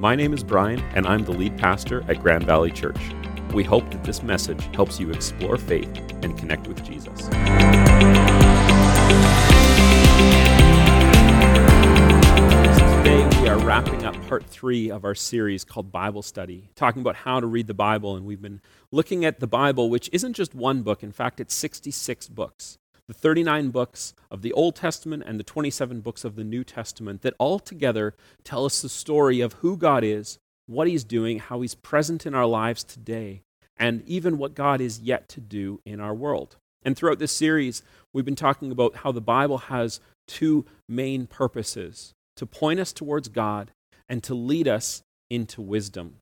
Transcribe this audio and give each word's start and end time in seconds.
My 0.00 0.16
name 0.16 0.32
is 0.32 0.42
Brian, 0.42 0.80
and 0.94 1.06
I'm 1.06 1.26
the 1.26 1.32
lead 1.32 1.58
pastor 1.58 2.02
at 2.08 2.22
Grand 2.22 2.44
Valley 2.44 2.70
Church. 2.70 2.96
We 3.52 3.62
hope 3.62 3.90
that 3.90 4.02
this 4.02 4.22
message 4.22 4.74
helps 4.74 4.98
you 4.98 5.10
explore 5.10 5.58
faith 5.58 5.94
and 6.22 6.38
connect 6.38 6.66
with 6.66 6.82
Jesus. 6.82 7.26
Today, 12.96 13.28
we 13.42 13.48
are 13.50 13.58
wrapping 13.58 14.06
up 14.06 14.14
part 14.26 14.46
three 14.46 14.90
of 14.90 15.04
our 15.04 15.14
series 15.14 15.66
called 15.66 15.92
Bible 15.92 16.22
Study, 16.22 16.70
talking 16.74 17.02
about 17.02 17.16
how 17.16 17.38
to 17.38 17.46
read 17.46 17.66
the 17.66 17.74
Bible. 17.74 18.16
And 18.16 18.24
we've 18.24 18.40
been 18.40 18.62
looking 18.90 19.26
at 19.26 19.38
the 19.38 19.46
Bible, 19.46 19.90
which 19.90 20.08
isn't 20.14 20.32
just 20.32 20.54
one 20.54 20.80
book, 20.80 21.02
in 21.02 21.12
fact, 21.12 21.40
it's 21.40 21.52
66 21.52 22.26
books 22.28 22.78
the 23.10 23.14
39 23.14 23.70
books 23.70 24.14
of 24.30 24.40
the 24.40 24.52
Old 24.52 24.76
Testament 24.76 25.24
and 25.26 25.36
the 25.36 25.42
27 25.42 26.00
books 26.00 26.24
of 26.24 26.36
the 26.36 26.44
New 26.44 26.62
Testament 26.62 27.22
that 27.22 27.34
all 27.40 27.58
together 27.58 28.14
tell 28.44 28.64
us 28.64 28.80
the 28.80 28.88
story 28.88 29.40
of 29.40 29.54
who 29.54 29.76
God 29.76 30.04
is, 30.04 30.38
what 30.66 30.86
He's 30.86 31.02
doing, 31.02 31.40
how 31.40 31.60
He's 31.60 31.74
present 31.74 32.24
in 32.24 32.36
our 32.36 32.46
lives 32.46 32.84
today, 32.84 33.42
and 33.76 34.04
even 34.06 34.38
what 34.38 34.54
God 34.54 34.80
is 34.80 35.00
yet 35.00 35.28
to 35.30 35.40
do 35.40 35.80
in 35.84 35.98
our 35.98 36.14
world. 36.14 36.54
And 36.84 36.96
throughout 36.96 37.18
this 37.18 37.32
series, 37.32 37.82
we've 38.12 38.24
been 38.24 38.36
talking 38.36 38.70
about 38.70 38.98
how 38.98 39.10
the 39.10 39.20
Bible 39.20 39.58
has 39.58 39.98
two 40.28 40.64
main 40.88 41.26
purposes 41.26 42.14
to 42.36 42.46
point 42.46 42.78
us 42.78 42.92
towards 42.92 43.26
God 43.26 43.72
and 44.08 44.22
to 44.22 44.36
lead 44.36 44.68
us 44.68 45.02
into 45.28 45.60
wisdom. 45.60 46.18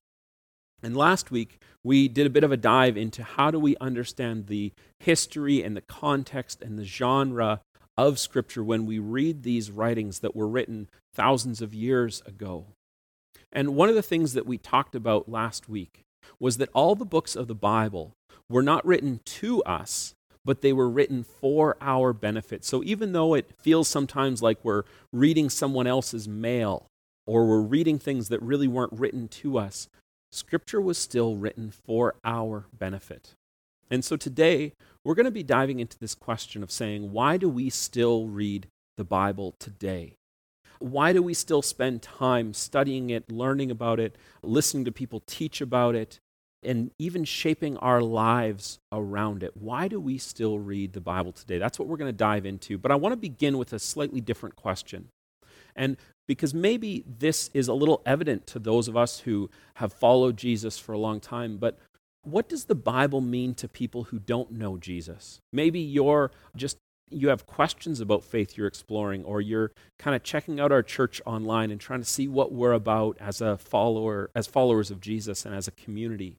And 0.82 0.96
last 0.96 1.30
week, 1.30 1.60
we 1.82 2.08
did 2.08 2.26
a 2.26 2.30
bit 2.30 2.44
of 2.44 2.52
a 2.52 2.56
dive 2.56 2.96
into 2.96 3.22
how 3.22 3.50
do 3.50 3.58
we 3.58 3.76
understand 3.80 4.46
the 4.46 4.72
history 5.00 5.62
and 5.62 5.76
the 5.76 5.80
context 5.80 6.62
and 6.62 6.78
the 6.78 6.84
genre 6.84 7.60
of 7.96 8.18
Scripture 8.18 8.62
when 8.62 8.86
we 8.86 8.98
read 8.98 9.42
these 9.42 9.72
writings 9.72 10.20
that 10.20 10.36
were 10.36 10.46
written 10.46 10.88
thousands 11.12 11.60
of 11.60 11.74
years 11.74 12.22
ago. 12.26 12.66
And 13.52 13.74
one 13.74 13.88
of 13.88 13.96
the 13.96 14.02
things 14.02 14.34
that 14.34 14.46
we 14.46 14.56
talked 14.56 14.94
about 14.94 15.28
last 15.28 15.68
week 15.68 16.02
was 16.38 16.58
that 16.58 16.70
all 16.72 16.94
the 16.94 17.04
books 17.04 17.34
of 17.34 17.48
the 17.48 17.54
Bible 17.54 18.12
were 18.48 18.62
not 18.62 18.86
written 18.86 19.20
to 19.24 19.62
us, 19.64 20.14
but 20.44 20.60
they 20.60 20.72
were 20.72 20.88
written 20.88 21.24
for 21.24 21.76
our 21.80 22.12
benefit. 22.12 22.64
So 22.64 22.84
even 22.84 23.12
though 23.12 23.34
it 23.34 23.50
feels 23.58 23.88
sometimes 23.88 24.42
like 24.42 24.58
we're 24.62 24.84
reading 25.12 25.50
someone 25.50 25.86
else's 25.86 26.28
mail 26.28 26.86
or 27.26 27.46
we're 27.46 27.60
reading 27.62 27.98
things 27.98 28.28
that 28.28 28.42
really 28.42 28.68
weren't 28.68 28.92
written 28.92 29.28
to 29.28 29.58
us, 29.58 29.88
Scripture 30.30 30.80
was 30.80 30.98
still 30.98 31.36
written 31.36 31.70
for 31.70 32.14
our 32.24 32.66
benefit. 32.72 33.34
And 33.90 34.04
so 34.04 34.16
today, 34.16 34.72
we're 35.04 35.14
going 35.14 35.24
to 35.24 35.30
be 35.30 35.42
diving 35.42 35.80
into 35.80 35.98
this 35.98 36.14
question 36.14 36.62
of 36.62 36.70
saying, 36.70 37.12
why 37.12 37.36
do 37.36 37.48
we 37.48 37.70
still 37.70 38.26
read 38.26 38.68
the 38.96 39.04
Bible 39.04 39.54
today? 39.58 40.14
Why 40.78 41.12
do 41.12 41.22
we 41.22 41.34
still 41.34 41.62
spend 41.62 42.02
time 42.02 42.52
studying 42.52 43.10
it, 43.10 43.32
learning 43.32 43.70
about 43.70 43.98
it, 43.98 44.16
listening 44.42 44.84
to 44.84 44.92
people 44.92 45.22
teach 45.26 45.60
about 45.60 45.94
it, 45.94 46.20
and 46.62 46.90
even 46.98 47.24
shaping 47.24 47.76
our 47.78 48.02
lives 48.02 48.78
around 48.92 49.42
it? 49.42 49.56
Why 49.56 49.88
do 49.88 49.98
we 49.98 50.18
still 50.18 50.58
read 50.58 50.92
the 50.92 51.00
Bible 51.00 51.32
today? 51.32 51.58
That's 51.58 51.78
what 51.78 51.88
we're 51.88 51.96
going 51.96 52.12
to 52.12 52.16
dive 52.16 52.44
into. 52.44 52.78
But 52.78 52.92
I 52.92 52.96
want 52.96 53.12
to 53.12 53.16
begin 53.16 53.58
with 53.58 53.72
a 53.72 53.78
slightly 53.78 54.20
different 54.20 54.56
question. 54.56 55.08
And 55.74 55.96
because 56.28 56.54
maybe 56.54 57.02
this 57.06 57.50
is 57.54 57.66
a 57.66 57.74
little 57.74 58.02
evident 58.06 58.46
to 58.48 58.60
those 58.60 58.86
of 58.86 58.96
us 58.96 59.20
who 59.20 59.50
have 59.74 59.92
followed 59.92 60.36
Jesus 60.36 60.78
for 60.78 60.92
a 60.92 60.98
long 60.98 61.18
time, 61.18 61.56
but 61.56 61.78
what 62.22 62.48
does 62.48 62.66
the 62.66 62.74
Bible 62.74 63.20
mean 63.20 63.54
to 63.54 63.66
people 63.66 64.04
who 64.04 64.18
don't 64.18 64.52
know 64.52 64.76
Jesus? 64.76 65.40
Maybe 65.52 65.80
you're 65.80 66.30
just 66.54 66.76
you 67.10 67.28
have 67.28 67.46
questions 67.46 68.00
about 68.00 68.22
faith 68.22 68.58
you're 68.58 68.66
exploring 68.66 69.24
or 69.24 69.40
you're 69.40 69.72
kind 69.98 70.14
of 70.14 70.22
checking 70.22 70.60
out 70.60 70.70
our 70.70 70.82
church 70.82 71.22
online 71.24 71.70
and 71.70 71.80
trying 71.80 72.00
to 72.00 72.04
see 72.04 72.28
what 72.28 72.52
we're 72.52 72.72
about 72.72 73.16
as 73.18 73.40
a 73.40 73.56
follower 73.56 74.30
as 74.34 74.46
followers 74.46 74.90
of 74.90 75.00
Jesus 75.00 75.46
and 75.46 75.54
as 75.54 75.66
a 75.66 75.72
community. 75.72 76.36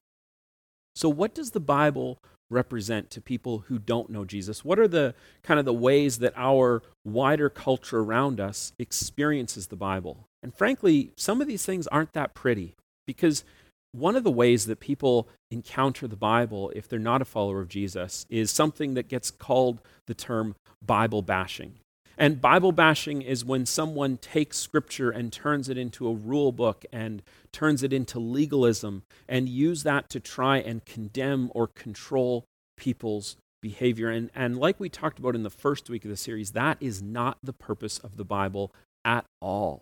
So 0.94 1.08
what 1.08 1.34
does 1.34 1.50
the 1.50 1.60
Bible 1.60 2.18
represent 2.50 3.10
to 3.10 3.20
people 3.20 3.64
who 3.68 3.78
don't 3.78 4.10
know 4.10 4.24
Jesus? 4.24 4.64
What 4.64 4.78
are 4.78 4.88
the 4.88 5.14
kind 5.42 5.58
of 5.58 5.64
the 5.64 5.72
ways 5.72 6.18
that 6.18 6.34
our 6.36 6.82
wider 7.04 7.48
culture 7.48 8.00
around 8.00 8.40
us 8.40 8.72
experiences 8.78 9.68
the 9.68 9.76
Bible? 9.76 10.26
And 10.42 10.54
frankly, 10.54 11.12
some 11.16 11.40
of 11.40 11.46
these 11.46 11.64
things 11.64 11.86
aren't 11.86 12.12
that 12.12 12.34
pretty 12.34 12.74
because 13.06 13.44
one 13.92 14.16
of 14.16 14.24
the 14.24 14.30
ways 14.30 14.66
that 14.66 14.80
people 14.80 15.28
encounter 15.50 16.06
the 16.06 16.16
Bible 16.16 16.70
if 16.76 16.88
they're 16.88 16.98
not 16.98 17.22
a 17.22 17.24
follower 17.24 17.60
of 17.60 17.68
Jesus 17.68 18.24
is 18.30 18.50
something 18.50 18.94
that 18.94 19.08
gets 19.08 19.30
called 19.30 19.80
the 20.06 20.14
term 20.14 20.54
Bible 20.84 21.22
bashing. 21.22 21.79
And 22.20 22.38
Bible 22.38 22.72
bashing 22.72 23.22
is 23.22 23.46
when 23.46 23.64
someone 23.64 24.18
takes 24.18 24.58
scripture 24.58 25.08
and 25.08 25.32
turns 25.32 25.70
it 25.70 25.78
into 25.78 26.06
a 26.06 26.12
rule 26.12 26.52
book 26.52 26.84
and 26.92 27.22
turns 27.50 27.82
it 27.82 27.94
into 27.94 28.20
legalism 28.20 29.04
and 29.26 29.48
use 29.48 29.84
that 29.84 30.10
to 30.10 30.20
try 30.20 30.58
and 30.58 30.84
condemn 30.84 31.50
or 31.54 31.66
control 31.66 32.44
people's 32.76 33.36
behavior. 33.62 34.10
And, 34.10 34.30
and 34.34 34.58
like 34.58 34.78
we 34.78 34.90
talked 34.90 35.18
about 35.18 35.34
in 35.34 35.44
the 35.44 35.50
first 35.50 35.88
week 35.88 36.04
of 36.04 36.10
the 36.10 36.16
series, 36.16 36.50
that 36.50 36.76
is 36.78 37.00
not 37.00 37.38
the 37.42 37.54
purpose 37.54 37.98
of 37.98 38.18
the 38.18 38.24
Bible 38.24 38.70
at 39.02 39.24
all. 39.40 39.80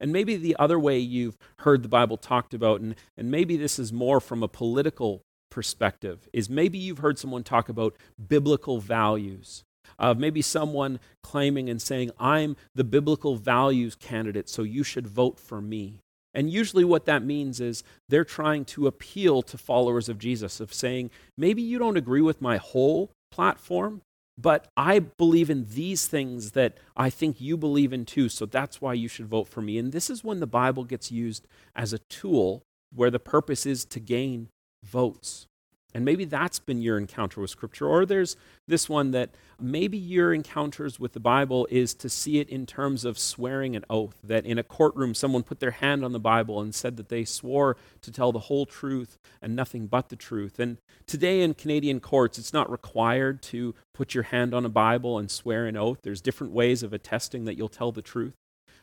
And 0.00 0.10
maybe 0.10 0.36
the 0.36 0.56
other 0.58 0.78
way 0.78 0.98
you've 0.98 1.36
heard 1.58 1.82
the 1.82 1.88
Bible 1.88 2.16
talked 2.16 2.54
about, 2.54 2.80
and, 2.80 2.94
and 3.18 3.30
maybe 3.30 3.58
this 3.58 3.78
is 3.78 3.92
more 3.92 4.20
from 4.20 4.42
a 4.42 4.48
political 4.48 5.20
perspective, 5.50 6.30
is 6.32 6.48
maybe 6.48 6.78
you've 6.78 7.00
heard 7.00 7.18
someone 7.18 7.42
talk 7.42 7.68
about 7.68 7.94
biblical 8.26 8.80
values 8.80 9.64
of 9.98 10.18
maybe 10.18 10.42
someone 10.42 11.00
claiming 11.22 11.68
and 11.68 11.80
saying, 11.80 12.10
I'm 12.18 12.56
the 12.74 12.84
biblical 12.84 13.36
values 13.36 13.94
candidate, 13.94 14.48
so 14.48 14.62
you 14.62 14.82
should 14.82 15.06
vote 15.06 15.38
for 15.38 15.60
me. 15.60 16.00
And 16.34 16.50
usually, 16.50 16.84
what 16.84 17.04
that 17.04 17.22
means 17.22 17.60
is 17.60 17.84
they're 18.08 18.24
trying 18.24 18.64
to 18.66 18.86
appeal 18.86 19.42
to 19.42 19.58
followers 19.58 20.08
of 20.08 20.18
Jesus, 20.18 20.60
of 20.60 20.72
saying, 20.72 21.10
maybe 21.36 21.60
you 21.60 21.78
don't 21.78 21.98
agree 21.98 22.22
with 22.22 22.40
my 22.40 22.56
whole 22.56 23.10
platform, 23.30 24.00
but 24.38 24.66
I 24.76 24.98
believe 24.98 25.50
in 25.50 25.66
these 25.68 26.06
things 26.06 26.52
that 26.52 26.78
I 26.96 27.10
think 27.10 27.40
you 27.40 27.56
believe 27.56 27.92
in 27.92 28.06
too, 28.06 28.28
so 28.28 28.46
that's 28.46 28.80
why 28.80 28.94
you 28.94 29.08
should 29.08 29.26
vote 29.26 29.48
for 29.48 29.60
me. 29.60 29.76
And 29.76 29.92
this 29.92 30.08
is 30.08 30.24
when 30.24 30.40
the 30.40 30.46
Bible 30.46 30.84
gets 30.84 31.12
used 31.12 31.46
as 31.76 31.92
a 31.92 31.98
tool 31.98 32.62
where 32.94 33.10
the 33.10 33.18
purpose 33.18 33.66
is 33.66 33.84
to 33.86 34.00
gain 34.00 34.48
votes. 34.82 35.46
And 35.94 36.04
maybe 36.04 36.24
that's 36.24 36.58
been 36.58 36.80
your 36.80 36.98
encounter 36.98 37.40
with 37.40 37.50
Scripture. 37.50 37.86
Or 37.86 38.06
there's 38.06 38.36
this 38.66 38.88
one 38.88 39.10
that 39.10 39.30
maybe 39.60 39.98
your 39.98 40.32
encounters 40.32 40.98
with 40.98 41.12
the 41.12 41.20
Bible 41.20 41.68
is 41.70 41.94
to 41.94 42.08
see 42.08 42.38
it 42.38 42.48
in 42.48 42.66
terms 42.66 43.04
of 43.04 43.18
swearing 43.18 43.76
an 43.76 43.84
oath. 43.90 44.16
That 44.24 44.46
in 44.46 44.58
a 44.58 44.62
courtroom, 44.62 45.14
someone 45.14 45.42
put 45.42 45.60
their 45.60 45.72
hand 45.72 46.04
on 46.04 46.12
the 46.12 46.20
Bible 46.20 46.60
and 46.60 46.74
said 46.74 46.96
that 46.96 47.08
they 47.08 47.24
swore 47.24 47.76
to 48.00 48.10
tell 48.10 48.32
the 48.32 48.38
whole 48.38 48.66
truth 48.66 49.18
and 49.40 49.54
nothing 49.54 49.86
but 49.86 50.08
the 50.08 50.16
truth. 50.16 50.58
And 50.58 50.78
today 51.06 51.42
in 51.42 51.54
Canadian 51.54 52.00
courts, 52.00 52.38
it's 52.38 52.52
not 52.52 52.70
required 52.70 53.42
to 53.42 53.74
put 53.92 54.14
your 54.14 54.24
hand 54.24 54.54
on 54.54 54.64
a 54.64 54.70
Bible 54.70 55.18
and 55.18 55.30
swear 55.30 55.66
an 55.66 55.76
oath. 55.76 55.98
There's 56.02 56.20
different 56.20 56.52
ways 56.52 56.82
of 56.82 56.92
attesting 56.92 57.44
that 57.44 57.56
you'll 57.56 57.68
tell 57.68 57.92
the 57.92 58.02
truth. 58.02 58.34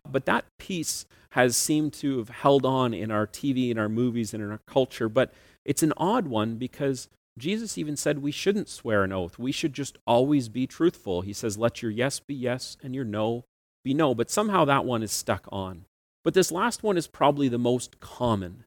But 0.10 0.26
that 0.26 0.46
piece 0.58 1.06
has 1.32 1.56
seemed 1.56 1.94
to 1.94 2.18
have 2.18 2.30
held 2.30 2.66
on 2.66 2.94
in 2.94 3.12
our 3.12 3.28
TV, 3.28 3.70
in 3.70 3.78
our 3.78 3.90
movies, 3.90 4.34
and 4.34 4.42
in 4.42 4.50
our 4.50 4.62
culture. 4.66 5.10
But 5.10 5.34
it's 5.66 5.84
an 5.84 5.94
odd 5.98 6.28
one 6.28 6.56
because 6.56 7.10
Jesus 7.38 7.78
even 7.78 7.96
said 7.96 8.20
we 8.22 8.32
shouldn't 8.32 8.70
swear 8.70 9.04
an 9.04 9.14
oath. 9.14 9.40
We 9.40 9.52
should 9.52 9.74
just 9.74 9.98
always 10.06 10.50
be 10.50 10.68
truthful. 10.68 11.22
He 11.22 11.34
says, 11.34 11.58
let 11.58 11.82
your 11.82 11.92
yes 11.92 12.20
be 12.20 12.36
yes 12.36 12.78
and 12.84 12.94
your 12.94 13.06
no 13.06 13.46
be 13.84 13.94
no. 13.94 14.14
But 14.14 14.30
somehow 14.30 14.66
that 14.66 14.86
one 14.86 15.04
is 15.04 15.12
stuck 15.12 15.48
on. 15.52 15.86
But 16.24 16.34
this 16.34 16.52
last 16.52 16.84
one 16.84 16.98
is 16.98 17.08
probably 17.08 17.48
the 17.48 17.58
most 17.58 18.00
common, 18.00 18.66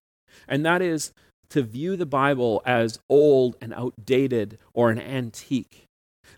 and 0.49 0.65
that 0.65 0.81
is 0.81 1.13
to 1.51 1.63
view 1.63 1.97
the 1.97 2.07
Bible 2.07 2.63
as 2.65 2.99
old 3.11 3.57
and 3.61 3.75
outdated 3.75 4.59
or 4.73 4.91
an 4.91 4.99
antique. 4.99 5.85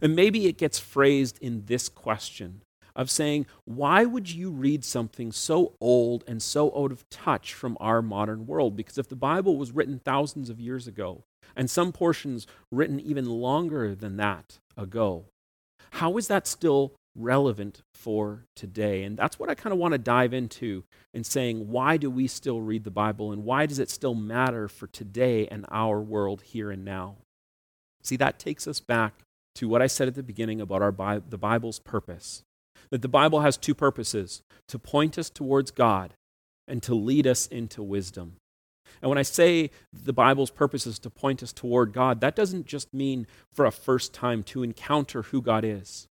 And 0.03 0.17
maybe 0.17 0.47
it 0.47 0.59
gets 0.59 0.81
phrased 0.81 1.39
in 1.41 1.67
this 1.67 1.89
question 1.89 2.63
of 2.97 3.11
saying, 3.11 3.47
why 3.65 4.05
would 4.05 4.31
you 4.31 4.51
read 4.51 4.85
something 4.85 5.33
so 5.33 5.75
old 5.81 6.25
and 6.27 6.43
so 6.43 6.73
out 6.77 6.93
of 6.93 7.09
touch 7.11 7.53
from 7.53 7.77
our 7.81 8.01
modern 8.03 8.47
world? 8.47 8.77
Because 8.77 8.99
if 8.99 9.09
the 9.09 9.17
Bible 9.17 9.57
was 9.57 9.73
written 9.73 9.99
thousands 9.99 10.51
of 10.51 10.61
years 10.61 10.87
ago, 10.87 11.25
and 11.57 11.71
some 11.71 11.93
portions 11.93 12.47
written 12.71 13.01
even 13.01 13.27
longer 13.27 13.95
than 13.95 14.17
that 14.17 14.59
ago, 14.77 15.27
how 15.93 16.17
is 16.17 16.29
that 16.29 16.47
still 16.47 16.95
relevant 17.15 17.83
for 17.95 18.47
today? 18.57 19.05
And 19.05 19.17
that's 19.17 19.39
what 19.39 19.49
I 19.49 19.55
kind 19.55 19.73
of 19.73 19.79
want 19.79 19.93
to 19.93 19.99
dive 19.99 20.35
into 20.35 20.85
in 21.13 21.25
saying, 21.25 21.69
why 21.69 21.97
do 21.97 22.11
we 22.11 22.27
still 22.27 22.61
read 22.61 22.85
the 22.85 22.91
Bible 22.91 23.33
and 23.33 23.45
why 23.45 23.67
does 23.67 23.79
it 23.79 23.91
still 23.91 24.15
matter 24.15 24.69
for 24.69 24.87
today 24.87 25.47
and 25.47 25.65
our 25.71 26.01
world 26.01 26.43
here 26.43 26.71
and 26.71 26.85
now? 26.85 27.17
See, 28.03 28.17
that 28.17 28.39
takes 28.39 28.67
us 28.67 28.81
back 28.81 29.15
to 29.57 29.69
what 29.69 29.83
I 29.83 29.87
said 29.87 30.09
at 30.09 30.15
the 30.15 30.23
beginning 30.23 30.61
about 30.61 30.83
our 30.83 30.93
Bi- 30.93 31.21
the 31.29 31.39
Bible's 31.39 31.79
purpose 31.79 32.43
that 32.91 33.03
the 33.03 33.09
Bible 33.09 33.41
has 33.41 33.57
two 33.57 33.75
purposes 33.75 34.43
to 34.69 34.79
point 34.79 35.19
us 35.19 35.31
towards 35.31 35.71
God 35.71 36.15
and 36.67 36.83
to 36.83 36.95
lead 36.95 37.27
us 37.27 37.47
into 37.47 37.83
wisdom. 37.83 38.37
And 39.03 39.09
when 39.09 39.19
I 39.19 39.23
say 39.23 39.71
the 39.93 40.13
Bible's 40.13 40.51
purpose 40.51 40.87
is 40.87 40.99
to 41.01 41.11
point 41.11 41.43
us 41.43 41.53
toward 41.53 41.93
God, 41.93 42.21
that 42.21 42.37
doesn't 42.37 42.67
just 42.67 42.95
mean 42.95 43.27
for 43.53 43.67
a 43.67 43.73
first 43.73 44.15
time 44.15 44.43
to 44.45 44.63
encounter 44.63 45.23
who 45.23 45.43
God 45.43 45.65
is, 45.65 46.07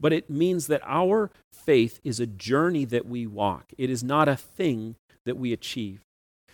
but 0.00 0.12
it 0.12 0.28
means 0.28 0.66
that 0.66 0.82
our 0.84 1.30
faith 1.52 2.00
is 2.04 2.20
a 2.20 2.26
journey 2.26 2.84
that 2.84 3.06
we 3.06 3.26
walk. 3.26 3.72
It 3.78 3.88
is 3.88 4.02
not 4.02 4.28
a 4.28 4.36
thing 4.36 4.96
that 5.24 5.36
we 5.36 5.52
achieve. 5.52 6.00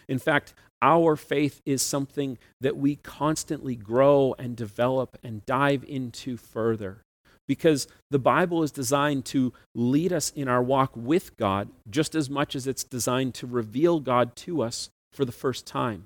In 0.09 0.19
fact, 0.19 0.55
our 0.83 1.17
faith 1.17 1.61
is 1.67 1.83
something 1.83 2.39
that 2.61 2.77
we 2.77 2.97
constantly 2.97 3.77
grow 3.77 4.35
and 4.39 4.57
develop 4.57 5.19
and 5.23 5.45
dive 5.47 5.85
into 5.87 6.37
further. 6.37 7.03
Because 7.51 7.89
the 8.13 8.21
Bible 8.21 8.63
is 8.63 8.71
designed 8.71 9.25
to 9.25 9.53
lead 9.75 10.13
us 10.13 10.31
in 10.37 10.47
our 10.47 10.63
walk 10.63 10.93
with 10.95 11.37
God 11.37 11.69
just 11.91 12.15
as 12.15 12.31
much 12.31 12.55
as 12.55 12.69
it's 12.69 12.85
designed 12.85 13.35
to 13.35 13.47
reveal 13.49 13.99
God 13.99 14.37
to 14.37 14.63
us 14.63 14.91
for 15.13 15.25
the 15.25 15.33
first 15.33 15.67
time. 15.67 16.05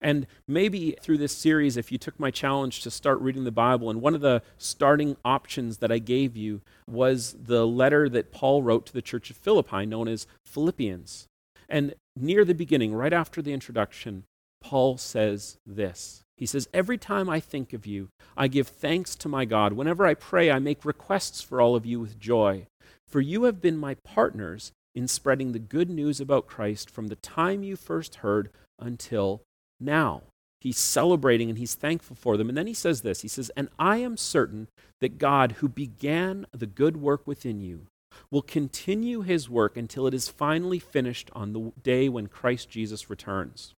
And 0.00 0.28
maybe 0.46 0.94
through 1.02 1.18
this 1.18 1.36
series, 1.36 1.76
if 1.76 1.90
you 1.90 1.98
took 1.98 2.20
my 2.20 2.30
challenge 2.30 2.82
to 2.82 2.90
start 2.92 3.20
reading 3.20 3.42
the 3.42 3.50
Bible, 3.50 3.90
and 3.90 4.00
one 4.00 4.14
of 4.14 4.20
the 4.20 4.42
starting 4.58 5.16
options 5.24 5.78
that 5.78 5.90
I 5.90 5.98
gave 5.98 6.36
you 6.36 6.60
was 6.88 7.34
the 7.42 7.66
letter 7.66 8.08
that 8.08 8.30
Paul 8.30 8.62
wrote 8.62 8.86
to 8.86 8.92
the 8.92 9.02
church 9.02 9.28
of 9.28 9.36
Philippi, 9.36 9.84
known 9.86 10.06
as 10.06 10.28
Philippians. 10.44 11.26
And 11.68 11.94
near 12.14 12.44
the 12.44 12.54
beginning, 12.54 12.94
right 12.94 13.12
after 13.12 13.42
the 13.42 13.52
introduction, 13.52 14.22
Paul 14.62 14.98
says 14.98 15.58
this. 15.66 16.22
He 16.40 16.46
says, 16.46 16.68
Every 16.72 16.96
time 16.96 17.28
I 17.28 17.38
think 17.38 17.74
of 17.74 17.86
you, 17.86 18.08
I 18.34 18.48
give 18.48 18.66
thanks 18.66 19.14
to 19.16 19.28
my 19.28 19.44
God. 19.44 19.74
Whenever 19.74 20.06
I 20.06 20.14
pray, 20.14 20.50
I 20.50 20.58
make 20.58 20.86
requests 20.86 21.42
for 21.42 21.60
all 21.60 21.76
of 21.76 21.84
you 21.84 22.00
with 22.00 22.18
joy. 22.18 22.66
For 23.06 23.20
you 23.20 23.44
have 23.44 23.60
been 23.60 23.76
my 23.76 23.94
partners 24.02 24.72
in 24.94 25.06
spreading 25.06 25.52
the 25.52 25.58
good 25.58 25.90
news 25.90 26.18
about 26.18 26.46
Christ 26.46 26.90
from 26.90 27.08
the 27.08 27.16
time 27.16 27.62
you 27.62 27.76
first 27.76 28.16
heard 28.16 28.50
until 28.78 29.42
now. 29.78 30.22
He's 30.62 30.78
celebrating 30.78 31.50
and 31.50 31.58
he's 31.58 31.74
thankful 31.74 32.16
for 32.16 32.36
them. 32.36 32.48
And 32.48 32.56
then 32.56 32.66
he 32.66 32.74
says 32.74 33.02
this 33.02 33.20
He 33.20 33.28
says, 33.28 33.50
And 33.54 33.68
I 33.78 33.98
am 33.98 34.16
certain 34.16 34.68
that 35.02 35.18
God, 35.18 35.52
who 35.52 35.68
began 35.68 36.46
the 36.52 36.66
good 36.66 36.96
work 36.96 37.26
within 37.26 37.60
you, 37.60 37.86
will 38.30 38.42
continue 38.42 39.20
his 39.20 39.50
work 39.50 39.76
until 39.76 40.06
it 40.06 40.14
is 40.14 40.28
finally 40.28 40.78
finished 40.78 41.30
on 41.34 41.52
the 41.52 41.72
day 41.82 42.08
when 42.08 42.28
Christ 42.28 42.70
Jesus 42.70 43.10
returns. 43.10 43.74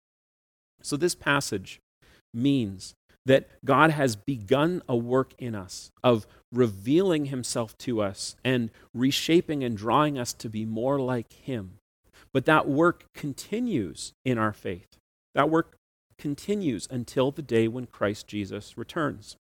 So, 0.83 0.95
this 0.95 1.15
passage 1.15 1.79
means 2.33 2.95
that 3.25 3.49
God 3.63 3.91
has 3.91 4.15
begun 4.15 4.81
a 4.89 4.95
work 4.95 5.33
in 5.37 5.53
us 5.53 5.91
of 6.03 6.25
revealing 6.51 7.25
himself 7.25 7.77
to 7.79 8.01
us 8.01 8.35
and 8.43 8.71
reshaping 8.93 9.63
and 9.63 9.77
drawing 9.77 10.17
us 10.17 10.33
to 10.33 10.49
be 10.49 10.65
more 10.65 10.99
like 10.99 11.31
him. 11.33 11.77
But 12.33 12.45
that 12.45 12.67
work 12.67 13.05
continues 13.13 14.13
in 14.25 14.37
our 14.37 14.53
faith. 14.53 14.97
That 15.35 15.49
work 15.49 15.77
continues 16.17 16.87
until 16.89 17.31
the 17.31 17.41
day 17.41 17.67
when 17.67 17.87
Christ 17.87 18.27
Jesus 18.27 18.77
returns. 18.77 19.37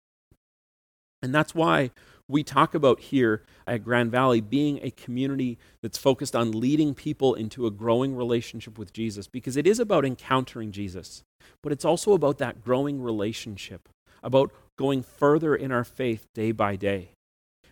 And 1.24 1.34
that's 1.34 1.54
why 1.54 1.90
we 2.28 2.42
talk 2.42 2.74
about 2.74 3.00
here 3.00 3.44
at 3.66 3.82
Grand 3.82 4.10
Valley 4.10 4.42
being 4.42 4.78
a 4.82 4.90
community 4.90 5.58
that's 5.82 5.96
focused 5.96 6.36
on 6.36 6.52
leading 6.52 6.94
people 6.94 7.32
into 7.32 7.66
a 7.66 7.70
growing 7.70 8.14
relationship 8.14 8.78
with 8.78 8.92
Jesus, 8.92 9.26
because 9.26 9.56
it 9.56 9.66
is 9.66 9.80
about 9.80 10.04
encountering 10.04 10.70
Jesus, 10.70 11.22
but 11.62 11.72
it's 11.72 11.84
also 11.84 12.12
about 12.12 12.36
that 12.38 12.62
growing 12.62 13.00
relationship, 13.00 13.88
about 14.22 14.52
going 14.78 15.02
further 15.02 15.56
in 15.56 15.72
our 15.72 15.82
faith 15.82 16.26
day 16.34 16.52
by 16.52 16.76
day. 16.76 17.12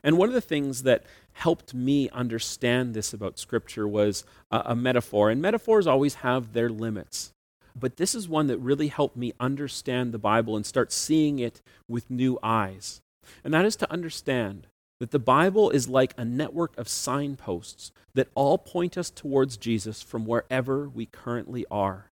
And 0.02 0.16
one 0.16 0.30
of 0.30 0.34
the 0.34 0.40
things 0.40 0.84
that 0.84 1.04
helped 1.32 1.74
me 1.74 2.08
understand 2.08 2.94
this 2.94 3.12
about 3.12 3.38
Scripture 3.38 3.86
was 3.86 4.24
a, 4.50 4.62
a 4.66 4.74
metaphor. 4.74 5.28
And 5.28 5.42
metaphors 5.42 5.86
always 5.86 6.14
have 6.14 6.54
their 6.54 6.70
limits. 6.70 7.32
But 7.78 7.98
this 7.98 8.14
is 8.14 8.30
one 8.30 8.46
that 8.46 8.58
really 8.58 8.88
helped 8.88 9.16
me 9.16 9.34
understand 9.38 10.12
the 10.12 10.18
Bible 10.18 10.56
and 10.56 10.64
start 10.64 10.90
seeing 10.90 11.38
it 11.38 11.60
with 11.86 12.10
new 12.10 12.38
eyes. 12.42 13.01
And 13.44 13.52
that 13.52 13.64
is 13.64 13.76
to 13.76 13.92
understand 13.92 14.66
that 15.00 15.10
the 15.10 15.18
Bible 15.18 15.70
is 15.70 15.88
like 15.88 16.14
a 16.16 16.24
network 16.24 16.76
of 16.78 16.88
signposts 16.88 17.90
that 18.14 18.28
all 18.34 18.58
point 18.58 18.96
us 18.96 19.10
towards 19.10 19.56
Jesus 19.56 20.02
from 20.02 20.26
wherever 20.26 20.88
we 20.88 21.06
currently 21.06 21.66
are. 21.70 22.06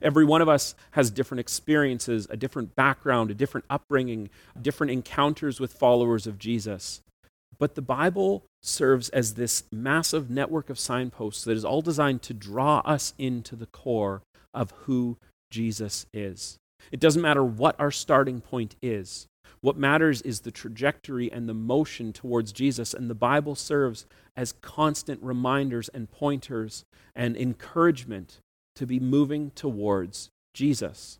Every 0.00 0.24
one 0.24 0.42
of 0.42 0.48
us 0.48 0.74
has 0.92 1.10
different 1.10 1.40
experiences, 1.40 2.26
a 2.30 2.36
different 2.36 2.74
background, 2.74 3.30
a 3.30 3.34
different 3.34 3.66
upbringing, 3.70 4.30
different 4.60 4.90
encounters 4.90 5.60
with 5.60 5.72
followers 5.72 6.26
of 6.26 6.38
Jesus. 6.38 7.02
But 7.58 7.74
the 7.74 7.82
Bible 7.82 8.44
serves 8.62 9.08
as 9.10 9.34
this 9.34 9.64
massive 9.70 10.30
network 10.30 10.70
of 10.70 10.78
signposts 10.78 11.44
that 11.44 11.56
is 11.56 11.64
all 11.64 11.82
designed 11.82 12.22
to 12.22 12.34
draw 12.34 12.78
us 12.80 13.14
into 13.18 13.54
the 13.54 13.66
core 13.66 14.22
of 14.52 14.72
who 14.82 15.16
Jesus 15.50 16.06
is. 16.12 16.58
It 16.90 16.98
doesn't 16.98 17.22
matter 17.22 17.44
what 17.44 17.78
our 17.78 17.92
starting 17.92 18.40
point 18.40 18.74
is. 18.82 19.28
What 19.62 19.76
matters 19.76 20.22
is 20.22 20.40
the 20.40 20.50
trajectory 20.50 21.30
and 21.32 21.48
the 21.48 21.54
motion 21.54 22.12
towards 22.12 22.52
Jesus. 22.52 22.92
And 22.92 23.08
the 23.08 23.14
Bible 23.14 23.54
serves 23.54 24.06
as 24.36 24.52
constant 24.60 25.22
reminders 25.22 25.88
and 25.88 26.10
pointers 26.10 26.84
and 27.14 27.36
encouragement 27.36 28.40
to 28.74 28.86
be 28.86 28.98
moving 28.98 29.52
towards 29.54 30.30
Jesus. 30.52 31.18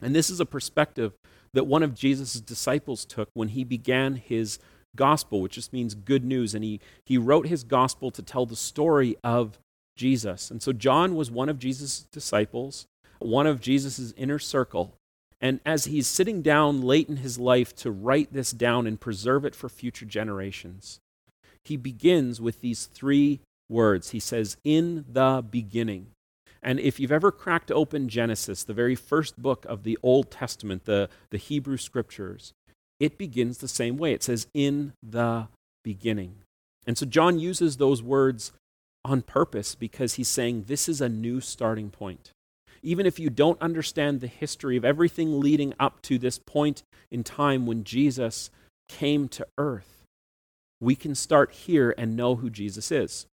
And 0.00 0.14
this 0.14 0.30
is 0.30 0.38
a 0.38 0.46
perspective 0.46 1.14
that 1.52 1.66
one 1.66 1.82
of 1.82 1.94
Jesus' 1.94 2.40
disciples 2.40 3.04
took 3.04 3.28
when 3.34 3.48
he 3.48 3.64
began 3.64 4.14
his 4.14 4.60
gospel, 4.94 5.40
which 5.40 5.54
just 5.54 5.72
means 5.72 5.94
good 5.96 6.24
news. 6.24 6.54
And 6.54 6.62
he, 6.62 6.80
he 7.04 7.18
wrote 7.18 7.48
his 7.48 7.64
gospel 7.64 8.12
to 8.12 8.22
tell 8.22 8.46
the 8.46 8.54
story 8.54 9.16
of 9.24 9.58
Jesus. 9.96 10.48
And 10.50 10.62
so 10.62 10.72
John 10.72 11.16
was 11.16 11.28
one 11.28 11.48
of 11.48 11.58
Jesus' 11.58 12.06
disciples, 12.12 12.86
one 13.18 13.48
of 13.48 13.60
Jesus' 13.60 14.14
inner 14.16 14.38
circle. 14.38 14.94
And 15.40 15.60
as 15.64 15.84
he's 15.84 16.06
sitting 16.06 16.42
down 16.42 16.82
late 16.82 17.08
in 17.08 17.18
his 17.18 17.38
life 17.38 17.74
to 17.76 17.90
write 17.90 18.32
this 18.32 18.50
down 18.50 18.86
and 18.86 19.00
preserve 19.00 19.44
it 19.44 19.54
for 19.54 19.68
future 19.68 20.04
generations, 20.04 20.98
he 21.64 21.76
begins 21.76 22.40
with 22.40 22.60
these 22.60 22.86
three 22.86 23.40
words. 23.68 24.10
He 24.10 24.20
says, 24.20 24.56
In 24.64 25.04
the 25.08 25.44
beginning. 25.48 26.08
And 26.60 26.80
if 26.80 26.98
you've 26.98 27.12
ever 27.12 27.30
cracked 27.30 27.70
open 27.70 28.08
Genesis, 28.08 28.64
the 28.64 28.74
very 28.74 28.96
first 28.96 29.40
book 29.40 29.64
of 29.66 29.84
the 29.84 29.96
Old 30.02 30.30
Testament, 30.30 30.86
the, 30.86 31.08
the 31.30 31.38
Hebrew 31.38 31.76
scriptures, 31.76 32.52
it 32.98 33.16
begins 33.16 33.58
the 33.58 33.68
same 33.68 33.96
way. 33.96 34.12
It 34.12 34.24
says, 34.24 34.48
In 34.54 34.92
the 35.02 35.48
beginning. 35.84 36.36
And 36.86 36.98
so 36.98 37.06
John 37.06 37.38
uses 37.38 37.76
those 37.76 38.02
words 38.02 38.50
on 39.04 39.22
purpose 39.22 39.74
because 39.74 40.14
he's 40.14 40.28
saying 40.28 40.64
this 40.66 40.88
is 40.88 41.00
a 41.00 41.08
new 41.08 41.40
starting 41.40 41.90
point. 41.90 42.32
Even 42.82 43.06
if 43.06 43.18
you 43.18 43.30
don't 43.30 43.60
understand 43.60 44.20
the 44.20 44.26
history 44.26 44.76
of 44.76 44.84
everything 44.84 45.40
leading 45.40 45.74
up 45.78 46.00
to 46.02 46.18
this 46.18 46.38
point 46.38 46.82
in 47.10 47.24
time 47.24 47.66
when 47.66 47.84
Jesus 47.84 48.50
came 48.88 49.28
to 49.28 49.46
earth, 49.56 50.04
we 50.80 50.94
can 50.94 51.14
start 51.14 51.52
here 51.52 51.94
and 51.98 52.16
know 52.16 52.36
who 52.36 52.50
Jesus 52.50 52.92
is. 52.92 53.26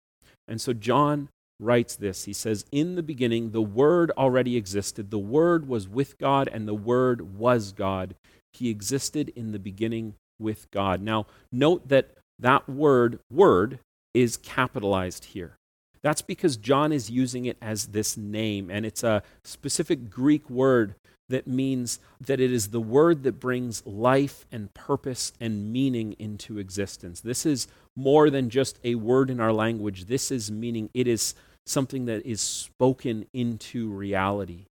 And 0.49 0.61
so 0.61 0.73
John 0.73 1.29
writes 1.61 1.97
this. 1.97 2.25
He 2.25 2.33
says, 2.33 2.65
In 2.73 2.95
the 2.95 3.03
beginning, 3.03 3.51
the 3.51 3.63
Word 3.63 4.11
already 4.17 4.57
existed. 4.57 5.11
The 5.11 5.19
Word 5.19 5.69
was 5.69 5.89
with 5.89 6.19
God, 6.19 6.49
and 6.53 6.67
the 6.67 6.75
Word 6.75 7.37
was 7.37 7.73
God. 7.73 8.15
He 8.53 8.71
existed 8.71 9.33
in 9.35 9.53
the 9.53 9.59
beginning 9.59 10.15
with 10.39 10.71
God. 10.71 11.03
Now, 11.03 11.27
note 11.53 11.89
that 11.89 12.11
that 12.39 12.69
word, 12.69 13.19
word, 13.31 13.79
is 14.13 14.37
capitalized 14.37 15.27
here. 15.27 15.57
That's 16.05 16.23
because 16.23 16.59
John 16.59 16.93
is 16.93 17.11
using 17.11 17.47
it 17.47 17.57
as 17.63 17.87
this 17.87 18.17
name, 18.19 18.71
and 18.71 18.85
it's 18.85 19.03
a 19.03 19.23
specific 19.43 20.11
Greek 20.11 20.49
word 20.51 20.97
that 21.31 21.47
means 21.47 21.99
that 22.21 22.41
it 22.41 22.53
is 22.53 22.69
the 22.69 22.81
word 22.81 23.23
that 23.23 23.41
brings 23.41 23.85
life 23.87 24.45
and 24.53 24.73
purpose 24.75 25.33
and 25.41 25.73
meaning 25.73 26.13
into 26.19 26.59
existence. 26.59 27.23
This 27.23 27.47
is 27.47 27.67
more 27.97 28.29
than 28.29 28.51
just 28.51 28.79
a 28.85 28.97
word 28.97 29.31
in 29.31 29.41
our 29.41 29.53
language. 29.53 30.05
This 30.05 30.31
is 30.31 30.51
meaning 30.51 30.91
it 30.93 31.09
is 31.09 31.35
something 31.65 32.05
that 32.05 32.27
is 32.27 32.43
spoken 32.43 33.27
into 33.33 33.91
reality. 33.91 34.67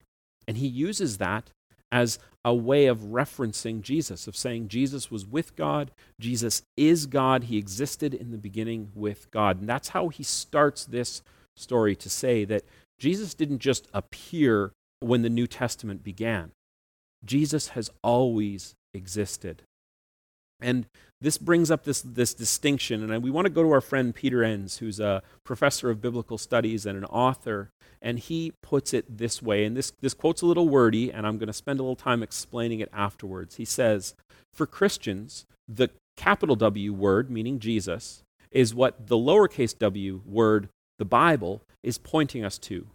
And 0.48 0.58
he 0.58 0.68
uses 0.68 1.18
that 1.18 1.50
as 1.94 2.18
a 2.44 2.54
way 2.54 2.88
of 2.88 2.98
referencing 3.02 3.82
Jesus, 3.82 4.28
of 4.28 4.36
saying 4.36 4.68
Jesus 4.68 5.12
was 5.12 5.28
with 5.28 5.56
God, 5.56 5.92
Jesus 6.20 6.64
is 6.76 7.06
God, 7.06 7.46
he 7.46 7.58
existed 7.58 8.16
in 8.16 8.32
the 8.32 8.38
beginning 8.38 8.92
with 8.96 9.30
God. 9.30 9.60
And 9.60 9.70
that's 9.70 9.90
how 9.90 10.10
he 10.10 10.24
starts 10.24 10.86
this 10.86 11.22
story 11.56 11.96
to 11.96 12.10
say 12.10 12.46
that 12.46 12.64
Jesus 12.98 13.36
didn't 13.36 13.60
just 13.60 13.88
appear 13.94 14.74
when 15.02 15.22
the 15.22 15.30
New 15.30 15.46
Testament 15.46 16.04
began, 16.04 16.52
Jesus 17.24 17.70
has 17.70 17.92
always 18.02 18.74
existed. 18.96 19.62
And 20.60 20.88
this 21.22 21.38
brings 21.38 21.70
up 21.70 21.84
this, 21.84 22.02
this 22.02 22.34
distinction, 22.34 23.10
and 23.10 23.24
we 23.24 23.30
want 23.30 23.46
to 23.46 23.54
go 23.54 23.62
to 23.62 23.72
our 23.72 23.82
friend 23.82 24.16
Peter 24.16 24.44
Enns, 24.44 24.78
who's 24.78 25.00
a 25.00 25.22
professor 25.44 25.92
of 25.92 26.02
biblical 26.02 26.40
studies 26.40 26.88
and 26.88 26.98
an 26.98 27.06
author, 27.06 27.70
and 28.04 28.20
he 28.20 28.52
puts 28.62 28.94
it 28.94 29.18
this 29.18 29.42
way. 29.42 29.64
And 29.64 29.76
this, 29.76 29.94
this 30.02 30.14
quote's 30.14 30.42
a 30.42 30.46
little 30.46 30.68
wordy, 30.68 31.12
and 31.12 31.26
I'm 31.26 31.38
going 31.38 31.48
to 31.48 31.54
spend 31.54 31.80
a 31.80 31.84
little 31.84 31.96
time 31.96 32.22
explaining 32.22 32.82
it 32.82 32.90
afterwards. 32.92 33.56
He 33.56 33.66
says, 33.66 34.14
For 34.54 34.68
Christians, 34.68 35.46
the 35.68 35.90
capital 36.18 36.58
W 36.58 36.94
word, 36.94 37.32
meaning 37.32 37.60
Jesus, 37.60 38.22
is 38.52 38.76
what 38.76 39.08
the 39.08 39.16
lowercase 39.16 39.78
w 39.80 40.22
word, 40.26 40.68
the 41.00 41.06
Bible, 41.06 41.64
is 41.82 41.98
pointing 41.98 42.44
us 42.44 42.58
to. 42.60 42.88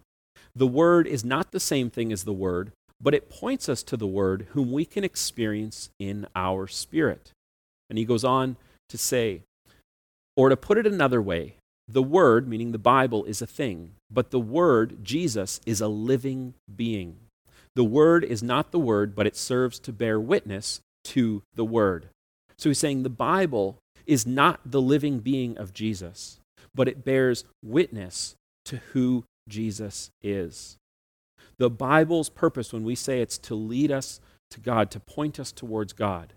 The 0.55 0.67
word 0.67 1.07
is 1.07 1.25
not 1.25 1.51
the 1.51 1.59
same 1.59 1.89
thing 1.89 2.13
as 2.13 2.23
the 2.23 2.31
word, 2.31 2.71
but 3.01 3.15
it 3.15 3.29
points 3.29 3.67
us 3.67 3.81
to 3.83 3.97
the 3.97 4.07
word 4.07 4.47
whom 4.51 4.71
we 4.71 4.85
can 4.85 5.03
experience 5.03 5.89
in 5.99 6.27
our 6.35 6.67
spirit. 6.67 7.31
And 7.89 7.97
he 7.97 8.05
goes 8.05 8.23
on 8.23 8.57
to 8.89 8.97
say, 8.97 9.41
or 10.37 10.49
to 10.49 10.55
put 10.55 10.77
it 10.77 10.85
another 10.87 11.21
way, 11.21 11.55
the 11.91 12.03
Word, 12.03 12.47
meaning 12.47 12.71
the 12.71 12.77
Bible, 12.77 13.25
is 13.25 13.41
a 13.41 13.47
thing, 13.47 13.93
but 14.11 14.29
the 14.29 14.39
Word, 14.39 15.03
Jesus, 15.03 15.59
is 15.65 15.81
a 15.81 15.87
living 15.87 16.53
being. 16.73 17.17
The 17.75 17.83
Word 17.83 18.23
is 18.23 18.43
not 18.43 18.71
the 18.71 18.79
Word, 18.79 19.15
but 19.15 19.25
it 19.25 19.35
serves 19.35 19.79
to 19.79 19.93
bear 19.93 20.19
witness 20.19 20.81
to 21.05 21.41
the 21.55 21.65
Word. 21.65 22.09
So 22.57 22.69
he's 22.69 22.79
saying 22.79 23.03
the 23.03 23.09
Bible 23.09 23.77
is 24.05 24.27
not 24.27 24.59
the 24.65 24.81
living 24.81 25.19
being 25.19 25.57
of 25.57 25.73
Jesus, 25.73 26.39
but 26.75 26.87
it 26.87 27.03
bears 27.03 27.43
witness 27.63 28.35
to 28.65 28.77
who 28.93 29.23
Jesus 29.47 30.11
is. 30.21 30.77
The 31.57 31.69
Bible's 31.69 32.29
purpose, 32.29 32.71
when 32.71 32.83
we 32.83 32.95
say 32.95 33.21
it's 33.21 33.37
to 33.39 33.55
lead 33.55 33.91
us 33.91 34.19
to 34.51 34.59
God, 34.59 34.91
to 34.91 34.99
point 34.99 35.39
us 35.39 35.51
towards 35.51 35.93
God, 35.93 36.33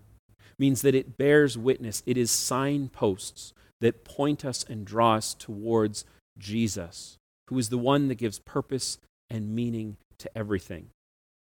means 0.59 0.82
that 0.82 0.94
it 0.94 1.16
bears 1.16 1.59
witness. 1.59 2.02
It 2.06 2.16
is 2.16 2.30
signposts 2.30 3.52
that 3.82 4.04
point 4.04 4.44
us 4.44 4.64
and 4.68 4.86
draw 4.86 5.16
us 5.16 5.34
towards 5.34 6.04
Jesus, 6.38 7.18
who 7.48 7.58
is 7.58 7.68
the 7.68 7.78
one 7.78 8.08
that 8.08 8.14
gives 8.14 8.38
purpose 8.38 8.98
and 9.28 9.54
meaning 9.54 9.96
to 10.18 10.30
everything. 10.38 10.86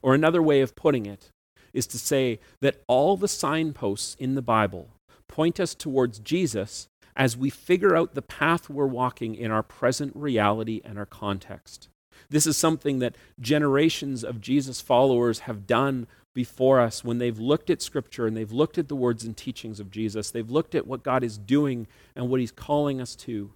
Or 0.01 0.15
another 0.15 0.43
way 0.43 0.61
of 0.61 0.77
putting 0.77 1.07
it 1.07 1.31
is 1.73 1.87
to 1.89 1.99
say 1.99 2.39
that 2.61 2.83
all 2.87 3.17
the 3.17 3.29
signposts 3.29 4.15
in 4.19 4.37
the 4.37 4.43
Bible 4.43 4.91
point 5.29 5.59
us 5.59 5.75
towards 5.75 6.21
Jesus 6.21 6.89
as 7.17 7.37
we 7.37 7.51
figure 7.51 7.97
out 7.97 8.15
the 8.15 8.23
path 8.23 8.71
we're 8.71 8.87
walking 8.87 9.35
in 9.35 9.51
our 9.51 9.63
present 9.63 10.15
reality 10.15 10.81
and 10.85 10.99
our 10.99 11.07
context. 11.07 11.89
This 12.29 12.47
is 12.47 12.57
something 12.57 13.01
that 13.01 13.17
generations 13.41 14.23
of 14.23 14.41
Jesus 14.41 14.81
followers 14.81 15.41
have 15.41 15.67
done 15.67 16.07
before 16.35 16.81
us 16.81 17.03
when 17.03 17.19
they've 17.19 17.39
looked 17.39 17.71
at 17.71 17.83
Scripture 17.83 18.27
and 18.27 18.37
they've 18.37 18.53
looked 18.53 18.79
at 18.79 18.89
the 18.89 18.97
words 18.97 19.25
and 19.25 19.37
teachings 19.37 19.81
of 19.81 19.91
Jesus. 19.91 20.31
They've 20.31 20.51
looked 20.51 20.75
at 20.75 20.87
what 20.87 21.03
God 21.03 21.25
is 21.25 21.39
doing 21.39 21.87
and 22.15 22.29
what 22.29 22.41
He's 22.41 22.53
calling 22.53 23.01
us 23.01 23.15
to, 23.17 23.53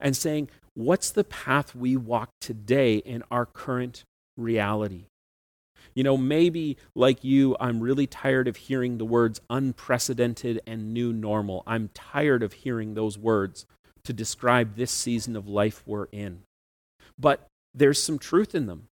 and 0.00 0.16
saying, 0.16 0.48
What's 0.74 1.10
the 1.10 1.24
path 1.24 1.74
we 1.74 1.96
walk 1.96 2.30
today 2.40 2.96
in 2.96 3.24
our 3.30 3.44
current 3.44 4.04
reality? 4.36 5.06
You 5.94 6.04
know, 6.04 6.16
maybe 6.16 6.76
like 6.94 7.24
you, 7.24 7.56
I'm 7.58 7.80
really 7.80 8.06
tired 8.06 8.46
of 8.46 8.56
hearing 8.56 8.98
the 8.98 9.04
words 9.04 9.40
unprecedented 9.50 10.60
and 10.66 10.94
new 10.94 11.12
normal. 11.12 11.64
I'm 11.66 11.90
tired 11.94 12.42
of 12.42 12.52
hearing 12.52 12.94
those 12.94 13.18
words 13.18 13.66
to 14.04 14.12
describe 14.12 14.76
this 14.76 14.92
season 14.92 15.36
of 15.36 15.48
life 15.48 15.82
we're 15.86 16.06
in. 16.12 16.42
But 17.18 17.46
there's 17.74 18.02
some 18.02 18.18
truth 18.18 18.54
in 18.54 18.66
them. 18.66 18.84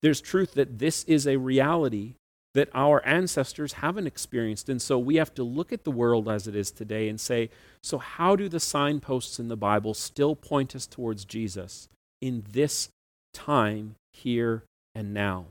There's 0.00 0.20
truth 0.20 0.54
that 0.54 0.78
this 0.78 1.04
is 1.04 1.26
a 1.26 1.36
reality 1.36 2.14
that 2.54 2.68
our 2.72 3.04
ancestors 3.04 3.74
haven't 3.74 4.06
experienced. 4.06 4.68
And 4.68 4.80
so 4.80 4.98
we 4.98 5.16
have 5.16 5.34
to 5.34 5.42
look 5.42 5.72
at 5.72 5.84
the 5.84 5.90
world 5.90 6.28
as 6.28 6.46
it 6.46 6.54
is 6.54 6.70
today 6.70 7.08
and 7.08 7.20
say, 7.20 7.50
so 7.82 7.98
how 7.98 8.36
do 8.36 8.48
the 8.48 8.60
signposts 8.60 9.40
in 9.40 9.48
the 9.48 9.56
Bible 9.56 9.92
still 9.92 10.36
point 10.36 10.74
us 10.76 10.86
towards 10.86 11.24
Jesus 11.24 11.88
in 12.22 12.44
this 12.50 12.88
time, 13.32 13.96
here 14.12 14.62
and 14.94 15.12
now? 15.12 15.46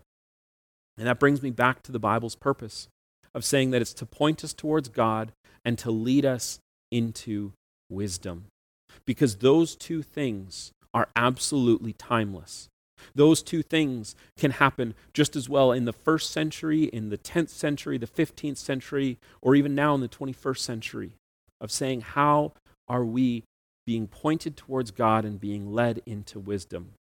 And 0.98 1.06
that 1.08 1.20
brings 1.20 1.42
me 1.42 1.50
back 1.50 1.84
to 1.84 1.92
the 1.92 2.00
Bible's 2.00 2.36
purpose 2.36 2.88
of 3.36 3.44
saying 3.44 3.72
that 3.72 3.82
it's 3.82 3.94
to 3.96 4.06
point 4.06 4.44
us 4.44 4.54
towards 4.54 4.88
God 4.88 5.34
and 5.66 5.78
to 5.80 5.92
lead 5.92 6.26
us 6.26 6.60
into 6.92 7.52
wisdom. 7.90 8.46
Because 9.06 9.38
those 9.38 9.76
two 9.76 10.04
things 10.04 10.72
are 10.94 11.10
absolutely 11.16 11.94
timeless. 11.94 12.70
Those 13.16 13.42
two 13.42 13.64
things 13.64 14.16
can 14.38 14.52
happen 14.52 14.94
just 15.14 15.36
as 15.36 15.50
well 15.50 15.72
in 15.72 15.86
the 15.86 15.94
first 15.94 16.32
century, 16.32 16.84
in 16.86 17.10
the 17.10 17.18
10th 17.18 17.50
century, 17.50 17.98
the 17.98 18.08
15th 18.08 18.58
century, 18.58 19.18
or 19.42 19.56
even 19.56 19.76
now 19.76 19.96
in 19.96 20.02
the 20.02 20.10
21st 20.10 20.60
century, 20.60 21.14
of 21.62 21.72
saying, 21.72 22.02
how 22.02 22.54
are 22.88 23.06
we 23.06 23.44
being 23.86 24.08
pointed 24.08 24.56
towards 24.58 24.92
God 24.92 25.26
and 25.26 25.40
being 25.40 25.72
led 25.74 26.02
into 26.06 26.40
wisdom? 26.40 26.94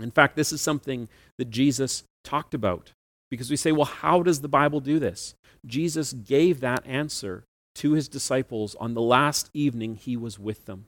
In 0.00 0.10
fact, 0.10 0.36
this 0.36 0.52
is 0.52 0.60
something 0.60 1.08
that 1.38 1.50
Jesus 1.50 2.04
talked 2.24 2.54
about 2.54 2.92
because 3.30 3.50
we 3.50 3.56
say, 3.56 3.72
well, 3.72 3.84
how 3.84 4.22
does 4.22 4.40
the 4.40 4.48
Bible 4.48 4.80
do 4.80 4.98
this? 4.98 5.34
Jesus 5.66 6.12
gave 6.12 6.60
that 6.60 6.86
answer 6.86 7.44
to 7.76 7.92
his 7.92 8.08
disciples 8.08 8.74
on 8.76 8.94
the 8.94 9.02
last 9.02 9.50
evening 9.52 9.96
he 9.96 10.16
was 10.16 10.38
with 10.38 10.64
them. 10.66 10.86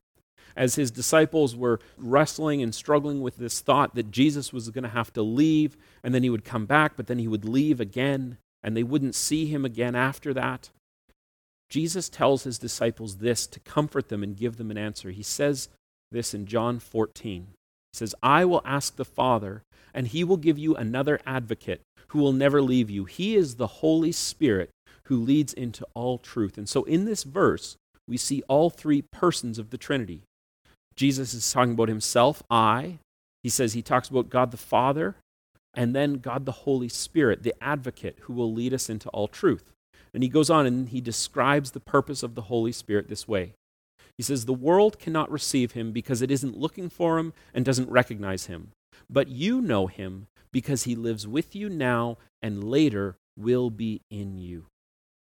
As 0.57 0.75
his 0.75 0.91
disciples 0.91 1.55
were 1.57 1.81
wrestling 1.97 2.63
and 2.63 2.75
struggling 2.75 3.21
with 3.21 3.37
this 3.37 3.61
thought 3.61 3.95
that 3.95 4.11
Jesus 4.11 4.53
was 4.53 4.71
going 4.71 4.85
to 4.85 4.91
have 4.91 5.13
to 5.15 5.23
leave 5.23 5.77
and 6.03 6.15
then 6.15 6.23
he 6.23 6.31
would 6.31 6.45
come 6.45 6.67
back, 6.67 6.93
but 6.97 7.07
then 7.07 7.19
he 7.19 7.29
would 7.29 7.45
leave 7.45 7.81
again 7.81 8.39
and 8.63 8.77
they 8.77 8.83
wouldn't 8.83 9.15
see 9.15 9.47
him 9.47 9.65
again 9.65 9.95
after 9.95 10.35
that, 10.35 10.71
Jesus 11.69 12.09
tells 12.09 12.43
his 12.43 12.59
disciples 12.59 13.19
this 13.19 13.47
to 13.47 13.61
comfort 13.61 14.09
them 14.09 14.23
and 14.23 14.37
give 14.37 14.57
them 14.57 14.71
an 14.71 14.79
answer. 14.79 15.11
He 15.11 15.23
says 15.23 15.69
this 16.11 16.35
in 16.35 16.47
John 16.47 16.79
14. 16.79 17.47
He 17.93 17.97
says, 17.97 18.15
I 18.23 18.45
will 18.45 18.63
ask 18.65 18.97
the 18.97 19.05
Father, 19.05 19.63
and 19.95 20.09
he 20.09 20.25
will 20.25 20.37
give 20.37 20.59
you 20.59 20.75
another 20.75 21.21
advocate 21.25 21.81
who 22.09 22.19
will 22.19 22.33
never 22.33 22.61
leave 22.61 22.91
you. 22.91 23.05
He 23.05 23.37
is 23.37 23.55
the 23.55 23.67
Holy 23.67 24.13
Spirit 24.13 24.71
who 25.05 25.17
leads 25.17 25.53
into 25.53 25.87
all 25.95 26.19
truth. 26.19 26.59
And 26.59 26.69
so 26.69 26.85
in 26.85 27.05
this 27.05 27.23
verse, 27.23 27.77
we 28.07 28.17
see 28.17 28.43
all 28.49 28.71
three 28.71 29.03
persons 29.03 29.59
of 29.59 29.71
the 29.71 29.79
Trinity. 29.79 30.23
Jesus 31.01 31.33
is 31.33 31.51
talking 31.51 31.73
about 31.73 31.89
himself, 31.89 32.43
I. 32.51 32.99
He 33.43 33.49
says 33.49 33.73
he 33.73 33.81
talks 33.81 34.11
about 34.11 34.29
God 34.29 34.51
the 34.51 34.59
Father, 34.59 35.17
and 35.73 35.97
then 35.97 36.19
God 36.19 36.45
the 36.45 36.53
Holy 36.53 36.91
Spirit, 36.91 37.43
the 37.43 37.55
advocate 37.59 38.19
who 38.25 38.35
will 38.35 38.53
lead 38.53 38.75
us 38.75 38.91
into 38.91 39.09
all 39.09 39.27
truth. 39.27 39.73
And 40.13 40.23
he 40.23 40.29
goes 40.29 40.51
on 40.51 40.67
and 40.67 40.91
he 40.91 41.01
describes 41.01 41.71
the 41.71 41.81
purpose 41.81 42.23
of 42.23 42.35
the 42.35 42.43
Holy 42.43 42.71
Spirit 42.71 43.09
this 43.09 43.27
way. 43.27 43.55
He 44.19 44.23
says, 44.23 44.45
The 44.45 44.53
world 44.53 44.99
cannot 44.99 45.31
receive 45.31 45.73
him 45.73 45.91
because 45.91 46.21
it 46.21 46.31
isn't 46.31 46.59
looking 46.59 46.91
for 46.91 47.19
him 47.19 47.33
and 47.55 47.65
doesn't 47.65 47.89
recognize 47.89 48.45
him. 48.45 48.73
But 49.09 49.29
you 49.29 49.63
know 49.63 49.87
him 49.87 50.27
because 50.53 50.83
he 50.83 50.95
lives 50.95 51.27
with 51.27 51.57
you 51.57 51.71
now 51.71 52.19
and 52.43 52.63
later 52.63 53.17
will 53.39 53.71
be 53.71 54.03
in 54.11 54.37
you. 54.37 54.67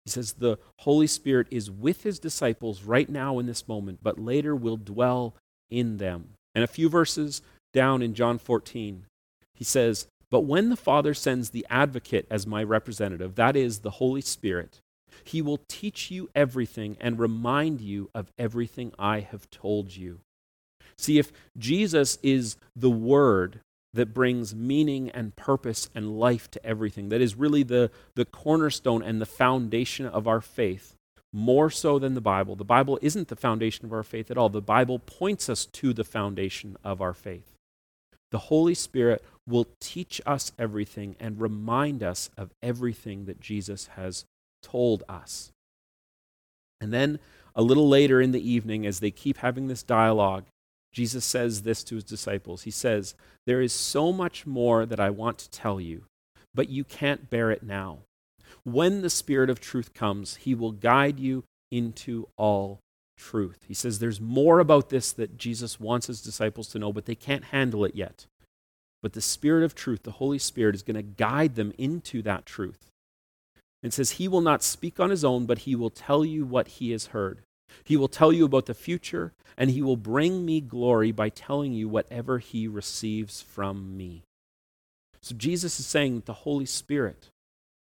He 0.05 0.09
says 0.09 0.33
the 0.33 0.57
Holy 0.77 1.05
Spirit 1.05 1.45
is 1.51 1.69
with 1.69 2.01
his 2.01 2.17
disciples 2.17 2.81
right 2.81 3.07
now 3.07 3.37
in 3.37 3.45
this 3.45 3.67
moment, 3.67 3.99
but 4.01 4.17
later 4.17 4.55
will 4.55 4.77
dwell 4.77 5.35
in 5.71 5.97
them. 5.97 6.33
And 6.53 6.63
a 6.63 6.67
few 6.67 6.89
verses 6.89 7.41
down 7.73 8.01
in 8.01 8.13
John 8.13 8.37
14, 8.37 9.05
he 9.55 9.63
says, 9.63 10.07
But 10.29 10.41
when 10.41 10.69
the 10.69 10.75
Father 10.75 11.13
sends 11.13 11.49
the 11.49 11.65
advocate 11.69 12.27
as 12.29 12.45
my 12.45 12.63
representative, 12.63 13.35
that 13.35 13.55
is 13.55 13.79
the 13.79 13.91
Holy 13.91 14.21
Spirit, 14.21 14.81
he 15.23 15.41
will 15.41 15.61
teach 15.67 16.11
you 16.11 16.29
everything 16.35 16.97
and 16.99 17.19
remind 17.19 17.81
you 17.81 18.09
of 18.13 18.31
everything 18.37 18.91
I 18.99 19.21
have 19.21 19.49
told 19.49 19.95
you. 19.95 20.19
See, 20.97 21.17
if 21.17 21.31
Jesus 21.57 22.17
is 22.21 22.57
the 22.75 22.89
Word 22.89 23.61
that 23.93 24.13
brings 24.13 24.55
meaning 24.55 25.09
and 25.09 25.35
purpose 25.35 25.89
and 25.93 26.19
life 26.19 26.49
to 26.51 26.65
everything, 26.65 27.09
that 27.09 27.21
is 27.21 27.35
really 27.35 27.63
the, 27.63 27.91
the 28.15 28.25
cornerstone 28.25 29.03
and 29.03 29.19
the 29.19 29.25
foundation 29.25 30.05
of 30.05 30.27
our 30.27 30.41
faith, 30.41 30.95
more 31.33 31.69
so 31.69 31.97
than 31.97 32.13
the 32.13 32.21
Bible. 32.21 32.55
The 32.55 32.63
Bible 32.63 32.99
isn't 33.01 33.29
the 33.29 33.35
foundation 33.35 33.85
of 33.85 33.93
our 33.93 34.03
faith 34.03 34.29
at 34.29 34.37
all. 34.37 34.49
The 34.49 34.61
Bible 34.61 34.99
points 34.99 35.49
us 35.49 35.65
to 35.65 35.93
the 35.93 36.03
foundation 36.03 36.75
of 36.83 37.01
our 37.01 37.13
faith. 37.13 37.53
The 38.31 38.39
Holy 38.39 38.73
Spirit 38.73 39.23
will 39.47 39.67
teach 39.79 40.21
us 40.25 40.51
everything 40.57 41.15
and 41.19 41.41
remind 41.41 42.03
us 42.03 42.29
of 42.37 42.51
everything 42.61 43.25
that 43.25 43.39
Jesus 43.39 43.87
has 43.95 44.25
told 44.61 45.03
us. 45.09 45.51
And 46.79 46.93
then 46.93 47.19
a 47.55 47.61
little 47.61 47.87
later 47.87 48.21
in 48.21 48.31
the 48.31 48.49
evening, 48.49 48.85
as 48.85 48.99
they 48.99 49.11
keep 49.11 49.37
having 49.37 49.67
this 49.67 49.83
dialogue, 49.83 50.45
Jesus 50.93 51.23
says 51.23 51.61
this 51.61 51.83
to 51.85 51.95
his 51.95 52.03
disciples. 52.03 52.63
He 52.63 52.71
says, 52.71 53.15
There 53.45 53.61
is 53.61 53.73
so 53.73 54.11
much 54.11 54.45
more 54.45 54.85
that 54.85 54.99
I 54.99 55.09
want 55.09 55.37
to 55.39 55.49
tell 55.49 55.79
you, 55.79 56.03
but 56.53 56.69
you 56.69 56.83
can't 56.83 57.29
bear 57.29 57.51
it 57.51 57.63
now. 57.63 57.99
When 58.63 59.01
the 59.01 59.09
Spirit 59.09 59.49
of 59.49 59.59
truth 59.59 59.93
comes, 59.93 60.35
he 60.37 60.53
will 60.53 60.71
guide 60.71 61.19
you 61.19 61.43
into 61.71 62.27
all 62.37 62.79
truth. 63.17 63.65
He 63.67 63.73
says 63.73 63.99
there's 63.99 64.21
more 64.21 64.59
about 64.59 64.89
this 64.89 65.11
that 65.13 65.37
Jesus 65.37 65.79
wants 65.79 66.07
his 66.07 66.21
disciples 66.21 66.67
to 66.69 66.79
know, 66.79 66.91
but 66.91 67.05
they 67.05 67.15
can't 67.15 67.45
handle 67.45 67.85
it 67.85 67.95
yet. 67.95 68.25
But 69.01 69.13
the 69.13 69.21
Spirit 69.21 69.63
of 69.63 69.73
truth, 69.73 70.03
the 70.03 70.11
Holy 70.11 70.37
Spirit, 70.37 70.75
is 70.75 70.83
going 70.83 70.95
to 70.95 71.01
guide 71.01 71.55
them 71.55 71.73
into 71.77 72.21
that 72.21 72.45
truth. 72.45 72.89
And 73.83 73.93
says, 73.93 74.11
He 74.11 74.27
will 74.27 74.41
not 74.41 74.61
speak 74.61 74.99
on 74.99 75.09
his 75.09 75.25
own, 75.25 75.45
but 75.45 75.59
he 75.59 75.75
will 75.75 75.89
tell 75.89 76.23
you 76.23 76.45
what 76.45 76.67
he 76.67 76.91
has 76.91 77.07
heard. 77.07 77.39
He 77.83 77.97
will 77.97 78.07
tell 78.07 78.31
you 78.31 78.45
about 78.45 78.67
the 78.67 78.73
future, 78.75 79.33
and 79.57 79.71
he 79.71 79.81
will 79.81 79.97
bring 79.97 80.45
me 80.45 80.61
glory 80.61 81.11
by 81.11 81.29
telling 81.29 81.73
you 81.73 81.87
whatever 81.87 82.37
he 82.37 82.67
receives 82.67 83.41
from 83.41 83.97
me. 83.97 84.23
So 85.21 85.35
Jesus 85.35 85.79
is 85.79 85.87
saying 85.87 86.15
that 86.15 86.25
the 86.25 86.33
Holy 86.33 86.65
Spirit 86.65 87.29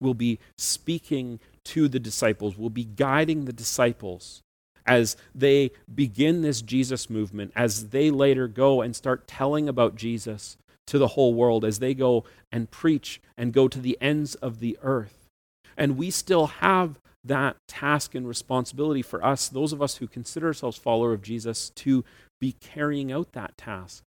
will 0.02 0.14
be 0.14 0.38
speaking 0.58 1.40
to 1.64 1.88
the 1.88 2.00
disciples, 2.00 2.58
will 2.58 2.70
be 2.70 2.84
guiding 2.84 3.44
the 3.44 3.52
disciples 3.52 4.42
as 4.84 5.16
they 5.34 5.70
begin 5.92 6.42
this 6.42 6.60
Jesus 6.60 7.08
movement, 7.08 7.52
as 7.54 7.90
they 7.90 8.10
later 8.10 8.48
go 8.48 8.82
and 8.82 8.96
start 8.96 9.28
telling 9.28 9.68
about 9.68 9.94
Jesus 9.94 10.56
to 10.88 10.98
the 10.98 11.08
whole 11.08 11.34
world, 11.34 11.64
as 11.64 11.78
they 11.78 11.94
go 11.94 12.24
and 12.50 12.70
preach 12.70 13.20
and 13.38 13.52
go 13.52 13.68
to 13.68 13.80
the 13.80 13.96
ends 14.00 14.34
of 14.36 14.58
the 14.58 14.76
earth. 14.82 15.28
And 15.76 15.96
we 15.96 16.10
still 16.10 16.46
have 16.48 16.98
that 17.24 17.56
task 17.68 18.14
and 18.16 18.26
responsibility 18.26 19.02
for 19.02 19.24
us, 19.24 19.48
those 19.48 19.72
of 19.72 19.80
us 19.80 19.96
who 19.96 20.08
consider 20.08 20.48
ourselves 20.48 20.76
follower 20.76 21.12
of 21.12 21.22
Jesus, 21.22 21.70
to 21.70 22.04
be 22.40 22.52
carrying 22.52 23.12
out 23.12 23.32
that 23.32 23.56
task 23.56 24.02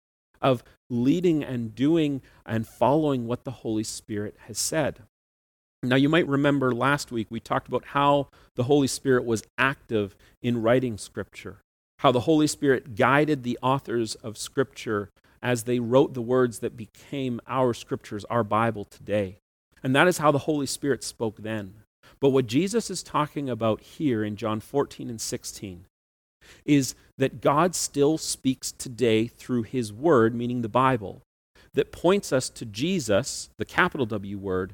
of 0.41 0.63
leading 0.89 1.43
and 1.43 1.75
doing 1.75 2.21
and 2.45 2.65
following 2.65 3.27
what 3.27 3.43
the 3.43 3.51
Holy 3.51 3.83
Spirit 3.83 4.37
has 4.47 4.57
said. 4.57 5.01
Now, 5.83 5.95
you 5.95 6.09
might 6.09 6.27
remember 6.27 6.73
last 6.73 7.11
week 7.11 7.27
we 7.29 7.39
talked 7.39 7.67
about 7.67 7.85
how 7.85 8.27
the 8.55 8.63
Holy 8.63 8.87
Spirit 8.87 9.25
was 9.25 9.43
active 9.57 10.15
in 10.41 10.61
writing 10.61 10.97
Scripture, 10.97 11.61
how 11.99 12.11
the 12.11 12.21
Holy 12.21 12.45
Spirit 12.45 12.95
guided 12.95 13.41
the 13.41 13.57
authors 13.63 14.13
of 14.15 14.37
Scripture 14.37 15.09
as 15.41 15.63
they 15.63 15.79
wrote 15.79 16.13
the 16.13 16.21
words 16.21 16.59
that 16.59 16.77
became 16.77 17.41
our 17.47 17.73
Scriptures, 17.73 18.25
our 18.25 18.43
Bible 18.43 18.85
today. 18.85 19.39
And 19.81 19.95
that 19.95 20.07
is 20.07 20.19
how 20.19 20.31
the 20.31 20.39
Holy 20.39 20.67
Spirit 20.67 21.03
spoke 21.03 21.37
then. 21.37 21.73
But 22.19 22.29
what 22.29 22.45
Jesus 22.45 22.91
is 22.91 23.01
talking 23.01 23.49
about 23.49 23.81
here 23.81 24.23
in 24.23 24.35
John 24.35 24.59
14 24.59 25.09
and 25.09 25.19
16 25.19 25.85
is 26.63 26.93
that 27.17 27.41
God 27.41 27.73
still 27.73 28.19
speaks 28.19 28.71
today 28.71 29.25
through 29.25 29.63
His 29.63 29.91
Word, 29.91 30.35
meaning 30.35 30.61
the 30.61 30.69
Bible, 30.69 31.23
that 31.73 31.91
points 31.91 32.31
us 32.31 32.49
to 32.49 32.65
Jesus, 32.65 33.49
the 33.57 33.65
capital 33.65 34.05
W 34.05 34.37
word, 34.37 34.73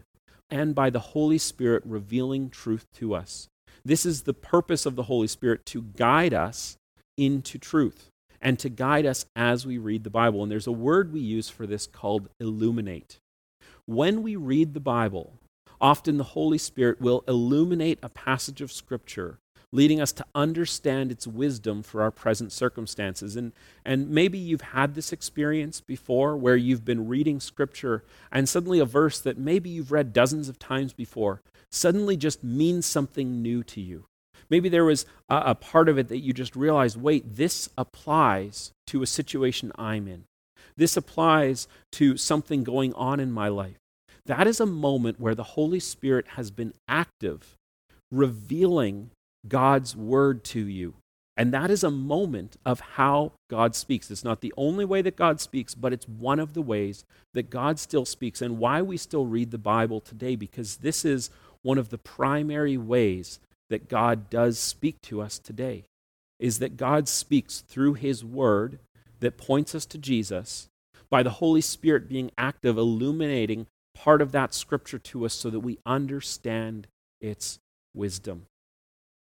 and 0.49 0.73
by 0.73 0.89
the 0.89 0.99
Holy 0.99 1.37
Spirit 1.37 1.83
revealing 1.85 2.49
truth 2.49 2.85
to 2.95 3.13
us. 3.13 3.47
This 3.83 4.05
is 4.05 4.23
the 4.23 4.33
purpose 4.33 4.85
of 4.85 4.95
the 4.95 5.03
Holy 5.03 5.27
Spirit 5.27 5.65
to 5.67 5.81
guide 5.81 6.33
us 6.33 6.77
into 7.17 7.57
truth 7.57 8.09
and 8.41 8.59
to 8.59 8.69
guide 8.69 9.05
us 9.05 9.25
as 9.35 9.65
we 9.65 9.77
read 9.77 10.03
the 10.03 10.09
Bible. 10.09 10.43
And 10.43 10.51
there's 10.51 10.67
a 10.67 10.71
word 10.71 11.13
we 11.13 11.19
use 11.19 11.49
for 11.49 11.65
this 11.65 11.87
called 11.87 12.29
illuminate. 12.39 13.19
When 13.85 14.21
we 14.21 14.35
read 14.35 14.73
the 14.73 14.79
Bible, 14.79 15.33
often 15.79 16.17
the 16.17 16.23
Holy 16.23 16.57
Spirit 16.57 17.01
will 17.01 17.23
illuminate 17.27 17.99
a 18.03 18.09
passage 18.09 18.61
of 18.61 18.71
Scripture 18.71 19.39
leading 19.73 19.99
us 19.99 20.11
to 20.13 20.25
understand 20.33 21.11
its 21.11 21.27
wisdom 21.27 21.83
for 21.83 22.01
our 22.01 22.11
present 22.11 22.51
circumstances. 22.51 23.35
And, 23.35 23.51
and 23.83 24.09
maybe 24.09 24.37
you've 24.37 24.61
had 24.61 24.95
this 24.95 25.11
experience 25.11 25.81
before 25.81 26.37
where 26.37 26.55
you've 26.55 26.85
been 26.85 27.07
reading 27.07 27.39
scripture 27.39 28.03
and 28.31 28.47
suddenly 28.47 28.79
a 28.79 28.85
verse 28.85 29.19
that 29.19 29.37
maybe 29.37 29.69
you've 29.69 29.91
read 29.91 30.13
dozens 30.13 30.47
of 30.47 30.57
times 30.57 30.93
before 30.93 31.41
suddenly 31.69 32.15
just 32.15 32.43
means 32.43 32.85
something 32.85 33.41
new 33.41 33.61
to 33.63 33.81
you. 33.81 34.05
Maybe 34.49 34.69
there 34.69 34.85
was 34.85 35.05
a, 35.27 35.37
a 35.47 35.55
part 35.55 35.89
of 35.89 35.97
it 35.97 36.07
that 36.07 36.19
you 36.19 36.31
just 36.31 36.55
realized 36.55 37.01
wait, 37.01 37.35
this 37.35 37.69
applies 37.77 38.71
to 38.87 39.01
a 39.01 39.07
situation 39.07 39.71
I'm 39.75 40.07
in. 40.07 40.23
This 40.77 40.95
applies 40.95 41.67
to 41.93 42.15
something 42.15 42.63
going 42.63 42.93
on 42.93 43.19
in 43.19 43.31
my 43.31 43.49
life. 43.49 43.77
That 44.25 44.47
is 44.47 44.59
a 44.59 44.65
moment 44.65 45.19
where 45.19 45.35
the 45.35 45.43
Holy 45.43 45.79
Spirit 45.79 46.27
has 46.35 46.51
been 46.51 46.73
active, 46.87 47.55
revealing 48.11 49.11
God's 49.49 49.95
word 49.95 50.43
to 50.45 50.59
you. 50.59 50.95
And 51.39 51.53
that 51.53 51.69
is 51.69 51.83
a 51.83 51.91
moment 51.91 52.57
of 52.65 52.79
how 52.79 53.33
God 53.47 53.75
speaks. 53.75 54.09
It's 54.09 54.23
not 54.23 54.41
the 54.41 54.53
only 54.57 54.85
way 54.85 55.03
that 55.03 55.15
God 55.15 55.39
speaks, 55.39 55.75
but 55.75 55.93
it's 55.93 56.07
one 56.07 56.39
of 56.39 56.53
the 56.53 56.63
ways 56.63 57.05
that 57.35 57.51
God 57.51 57.77
still 57.79 58.05
speaks 58.05 58.41
and 58.41 58.57
why 58.57 58.81
we 58.81 58.97
still 58.97 59.27
read 59.27 59.51
the 59.51 59.59
Bible 59.59 60.01
today, 60.01 60.35
because 60.35 60.77
this 60.77 61.05
is 61.05 61.29
one 61.61 61.77
of 61.77 61.89
the 61.89 61.99
primary 61.99 62.75
ways 62.75 63.39
that 63.69 63.87
God 63.87 64.31
does 64.31 64.57
speak 64.57 64.99
to 65.03 65.21
us 65.21 65.37
today, 65.37 65.83
is 66.39 66.57
that 66.57 66.75
God 66.75 67.07
speaks 67.07 67.59
through 67.59 67.93
His 67.93 68.25
Word 68.25 68.79
that 69.19 69.37
points 69.37 69.75
us 69.75 69.85
to 69.87 69.97
Jesus, 69.99 70.69
by 71.09 71.21
the 71.21 71.29
Holy 71.29 71.61
Spirit 71.61 72.09
being 72.09 72.31
active, 72.37 72.77
illuminating 72.77 73.67
part 73.93 74.21
of 74.21 74.31
that 74.31 74.53
Scripture 74.53 74.99
to 74.99 75.25
us 75.25 75.33
so 75.33 75.49
that 75.51 75.59
we 75.59 75.77
understand 75.85 76.87
its 77.21 77.59
wisdom. 77.93 78.47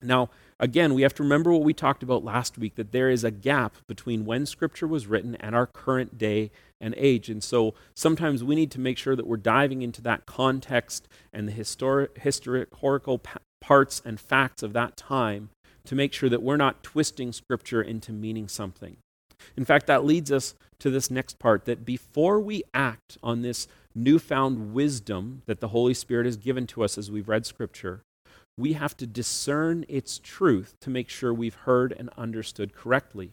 Now, 0.03 0.31
again, 0.59 0.95
we 0.95 1.03
have 1.03 1.15
to 1.15 1.23
remember 1.23 1.53
what 1.53 1.63
we 1.63 1.75
talked 1.75 2.03
about 2.03 2.25
last 2.25 2.59
week 2.59 2.75
that 2.77 2.93
there 2.93 3.11
is 3.11 3.25
a 3.25 3.31
gap 3.31 3.77
between 3.87 4.25
when 4.25 4.47
Scripture 4.47 4.87
was 4.87 5.07
written 5.07 5.37
and 5.37 5.55
our 5.55 5.67
current 5.67 6.19
day 6.19 6.51
and 6.81 6.95
age. 6.97 7.29
And 7.29 7.43
so 7.43 7.75
sometimes 7.95 8.43
we 8.43 8.55
need 8.55 8.71
to 8.73 8.81
make 8.81 8.99
sure 8.99 9.17
that 9.17 9.27
we're 9.27 9.37
diving 9.37 9.83
into 9.83 10.03
that 10.03 10.27
context 10.27 11.09
and 11.33 11.49
the 11.49 11.53
historic, 11.53 12.19
historical 12.19 13.21
parts 13.61 14.03
and 14.05 14.19
facts 14.21 14.63
of 14.63 14.73
that 14.73 14.97
time 14.97 15.51
to 15.85 15.95
make 15.95 16.13
sure 16.13 16.29
that 16.29 16.43
we're 16.43 16.57
not 16.57 16.83
twisting 16.83 17.33
Scripture 17.33 17.83
into 17.83 18.13
meaning 18.13 18.49
something. 18.49 18.97
In 19.57 19.65
fact, 19.65 19.87
that 19.89 20.05
leads 20.05 20.31
us 20.31 20.55
to 20.79 20.91
this 20.91 21.11
next 21.11 21.39
part 21.39 21.65
that 21.65 21.85
before 21.85 22.41
we 22.41 22.63
act 22.75 23.19
on 23.23 23.43
this 23.43 23.67
newfound 23.95 24.73
wisdom 24.73 25.43
that 25.47 25.61
the 25.61 25.69
Holy 25.69 25.95
Spirit 25.95 26.27
has 26.27 26.37
given 26.37 26.67
to 26.69 26.83
us 26.83 26.97
as 26.97 27.11
we've 27.11 27.29
read 27.29 27.47
Scripture, 27.47 28.03
we 28.57 28.75
have 28.75 28.97
to 28.99 29.07
discern 29.07 29.85
its 29.89 30.19
truth 30.19 30.77
to 30.81 30.91
make 30.91 31.09
sure 31.09 31.33
we've 31.33 31.55
heard 31.55 31.93
and 31.93 32.11
understood 32.17 32.75
correctly. 32.75 33.33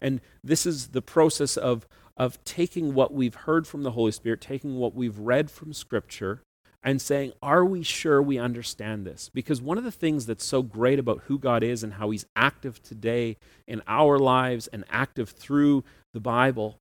And 0.00 0.20
this 0.42 0.66
is 0.66 0.88
the 0.88 1.02
process 1.02 1.56
of, 1.56 1.86
of 2.16 2.42
taking 2.44 2.94
what 2.94 3.12
we've 3.12 3.34
heard 3.34 3.66
from 3.66 3.82
the 3.82 3.92
Holy 3.92 4.12
Spirit, 4.12 4.40
taking 4.40 4.76
what 4.76 4.94
we've 4.94 5.18
read 5.18 5.50
from 5.50 5.72
Scripture, 5.72 6.42
and 6.82 7.00
saying, 7.00 7.32
Are 7.42 7.64
we 7.64 7.82
sure 7.82 8.20
we 8.20 8.38
understand 8.38 9.06
this? 9.06 9.30
Because 9.32 9.60
one 9.60 9.78
of 9.78 9.84
the 9.84 9.92
things 9.92 10.26
that's 10.26 10.44
so 10.44 10.62
great 10.62 10.98
about 10.98 11.22
who 11.26 11.38
God 11.38 11.62
is 11.62 11.82
and 11.82 11.94
how 11.94 12.10
He's 12.10 12.26
active 12.34 12.82
today 12.82 13.36
in 13.66 13.82
our 13.86 14.18
lives 14.18 14.66
and 14.68 14.84
active 14.90 15.30
through 15.30 15.84
the 16.12 16.20
Bible 16.20 16.78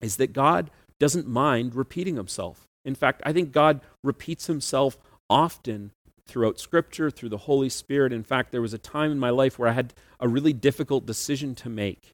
is 0.00 0.16
that 0.16 0.32
God 0.32 0.70
doesn't 0.98 1.28
mind 1.28 1.74
repeating 1.74 2.16
Himself. 2.16 2.66
In 2.84 2.94
fact, 2.94 3.20
I 3.24 3.32
think 3.32 3.52
God 3.52 3.80
repeats 4.02 4.46
Himself 4.46 4.98
often 5.28 5.92
throughout 6.30 6.58
Scripture, 6.58 7.10
through 7.10 7.28
the 7.28 7.38
Holy 7.38 7.68
Spirit. 7.68 8.12
In 8.12 8.22
fact, 8.22 8.52
there 8.52 8.62
was 8.62 8.72
a 8.72 8.78
time 8.78 9.10
in 9.10 9.18
my 9.18 9.30
life 9.30 9.58
where 9.58 9.68
I 9.68 9.72
had 9.72 9.92
a 10.18 10.28
really 10.28 10.52
difficult 10.52 11.04
decision 11.04 11.54
to 11.56 11.68
make. 11.68 12.12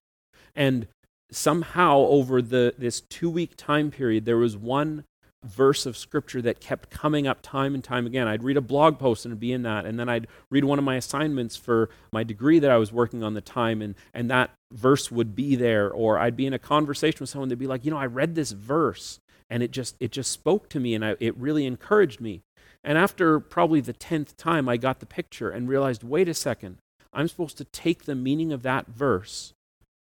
And 0.55 0.89
somehow, 1.31 1.99
over 1.99 2.41
the, 2.41 2.75
this 2.79 3.01
two 3.01 3.31
week 3.31 3.53
time 3.57 3.91
period, 3.91 4.25
there 4.25 4.37
was 4.37 4.57
one 4.57 5.05
verse 5.45 5.87
of 5.87 5.97
Scripture 5.97 6.43
that 6.43 6.61
kept 6.61 6.91
coming 6.91 7.27
up 7.27 7.41
time 7.43 7.75
and 7.75 7.85
time 7.85 8.07
again. 8.07 8.27
I'd 8.27 8.43
read 8.43 8.57
a 8.57 8.63
blog 8.63 8.99
post 8.99 9.25
and 9.25 9.33
it'd 9.33 9.41
be 9.41 9.53
in 9.53 9.63
that. 9.63 9.85
And 9.87 9.99
then 10.01 10.09
I'd 10.09 10.27
read 10.51 10.65
one 10.65 10.79
of 10.79 10.85
my 10.85 10.97
assignments 10.97 11.57
for 11.57 11.91
my 12.13 12.25
degree 12.25 12.59
that 12.59 12.71
I 12.71 12.79
was 12.79 12.93
working 12.93 13.23
on 13.23 13.35
the 13.35 13.41
time, 13.41 13.83
and, 13.83 13.95
and 14.13 14.31
that 14.31 14.51
verse 14.73 15.11
would 15.11 15.37
be 15.37 15.55
there. 15.55 15.91
Or 15.91 16.19
I'd 16.19 16.37
be 16.37 16.47
in 16.47 16.55
a 16.55 16.59
conversation 16.59 17.19
with 17.21 17.31
someone, 17.31 17.49
they'd 17.49 17.59
be 17.59 17.67
like, 17.67 17.85
you 17.85 17.91
know, 17.91 17.99
I 17.99 18.07
read 18.07 18.35
this 18.35 18.53
verse 18.53 19.21
and 19.49 19.63
it 19.63 19.71
just 19.71 19.97
it 20.01 20.11
just 20.11 20.31
spoke 20.31 20.69
to 20.71 20.81
me 20.81 20.95
and 20.95 21.05
I, 21.05 21.17
it 21.21 21.37
really 21.37 21.67
encouraged 21.67 22.21
me 22.21 22.43
and 22.87 22.97
after 22.97 23.41
probably 23.41 23.81
the 23.81 23.93
10th 23.93 24.37
time, 24.37 24.69
I 24.69 24.77
got 24.77 25.01
the 25.01 25.07
picture 25.07 25.51
and 25.51 25.69
realized 25.69 26.05
wait 26.05 26.29
a 26.29 26.35
second, 26.35 26.79
I'm 27.13 27.27
supposed 27.27 27.59
to 27.59 27.65
take 27.65 28.05
the 28.05 28.15
meaning 28.15 28.53
of 28.53 28.63
that 28.63 28.87
verse 28.87 29.53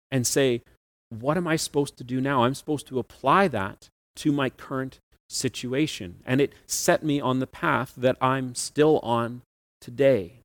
and 0.09 0.25
say, 0.25 0.61
what 1.09 1.35
am 1.35 1.47
I 1.47 1.57
supposed 1.57 1.97
to 1.97 2.05
do 2.05 2.21
now? 2.21 2.45
I'm 2.45 2.55
supposed 2.55 2.87
to 2.87 2.97
apply 2.99 3.49
that 3.49 3.89
to 4.17 4.31
my 4.31 4.49
current 4.49 4.99
situation. 5.29 6.19
And 6.25 6.39
it 6.39 6.53
set 6.65 7.03
me 7.03 7.19
on 7.19 7.39
the 7.39 7.47
path 7.47 7.93
that 7.97 8.15
I'm 8.21 8.55
still 8.55 8.99
on 8.99 9.41
today. 9.81 10.35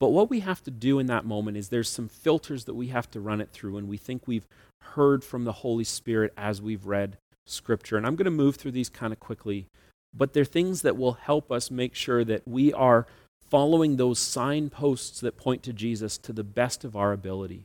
But 0.00 0.08
what 0.08 0.30
we 0.30 0.40
have 0.40 0.64
to 0.64 0.72
do 0.72 0.98
in 0.98 1.06
that 1.06 1.24
moment 1.24 1.56
is 1.56 1.68
there's 1.68 1.88
some 1.88 2.08
filters 2.08 2.64
that 2.64 2.74
we 2.74 2.88
have 2.88 3.08
to 3.12 3.20
run 3.20 3.40
it 3.40 3.50
through, 3.52 3.76
and 3.76 3.88
we 3.88 3.96
think 3.96 4.26
we've 4.26 4.48
heard 4.80 5.22
from 5.22 5.44
the 5.44 5.52
Holy 5.52 5.84
Spirit 5.84 6.32
as 6.36 6.60
we've 6.60 6.86
read 6.86 7.18
Scripture. 7.46 7.96
And 7.96 8.04
I'm 8.04 8.16
going 8.16 8.24
to 8.24 8.32
move 8.32 8.56
through 8.56 8.72
these 8.72 8.88
kind 8.88 9.12
of 9.12 9.20
quickly 9.20 9.68
but 10.14 10.32
they're 10.32 10.44
things 10.44 10.82
that 10.82 10.96
will 10.96 11.14
help 11.14 11.50
us 11.50 11.70
make 11.70 11.94
sure 11.94 12.24
that 12.24 12.46
we 12.46 12.72
are 12.72 13.06
following 13.48 13.96
those 13.96 14.18
signposts 14.18 15.20
that 15.20 15.36
point 15.36 15.62
to 15.62 15.72
Jesus 15.72 16.16
to 16.18 16.32
the 16.32 16.44
best 16.44 16.84
of 16.84 16.96
our 16.96 17.12
ability. 17.12 17.64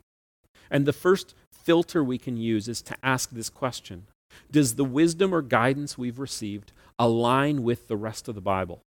And 0.70 0.86
the 0.86 0.94
first 0.94 1.34
filter 1.52 2.04
we 2.04 2.18
can 2.18 2.38
use 2.38 2.68
is 2.68 2.82
to 2.84 2.98
ask 3.04 3.30
this 3.30 3.50
question 3.50 4.08
Does 4.52 4.76
the 4.76 4.86
wisdom 4.86 5.34
or 5.34 5.42
guidance 5.42 5.98
we've 5.98 6.20
received 6.20 6.74
align 7.00 7.64
with 7.64 7.88
the 7.88 7.98
rest 7.98 8.28
of 8.28 8.36
the 8.36 8.42
Bible? 8.42 8.82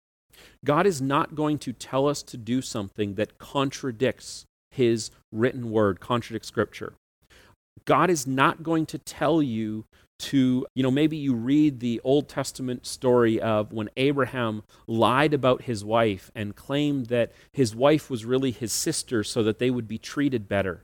God 0.63 0.86
is 0.86 1.02
not 1.02 1.36
going 1.36 1.58
to 1.60 1.74
tell 1.74 2.08
us 2.08 2.22
to 2.24 2.38
do 2.38 2.62
something 2.62 3.15
that 3.15 3.38
contradicts 3.38 4.46
His 4.72 5.12
written 5.32 5.72
word, 5.72 6.00
contradicts 6.00 6.48
Scripture. 6.48 6.93
God 7.88 8.10
is 8.10 8.28
not 8.28 8.62
going 8.62 8.86
to 8.88 8.97
tell 8.97 9.41
you 9.41 9.86
to, 10.19 10.65
you 10.76 10.84
know, 10.84 10.91
maybe 10.91 11.15
you 11.15 11.34
read 11.34 11.80
the 11.80 12.02
Old 12.04 12.28
Testament 12.28 12.86
story 12.86 13.39
of 13.39 13.71
when 13.71 13.89
Abraham 13.97 14.63
lied 14.88 15.34
about 15.34 15.63
his 15.63 15.86
wife 15.86 16.30
and 16.36 16.56
claimed 16.56 17.08
that 17.08 17.32
his 17.52 17.76
wife 17.76 18.10
was 18.10 18.26
really 18.26 18.52
his 18.52 18.73
sister 18.73 19.23
so 19.23 19.41
that 19.43 19.60
they 19.60 19.69
would 19.69 19.88
be 19.88 19.97
treated 19.97 20.50
better. 20.50 20.84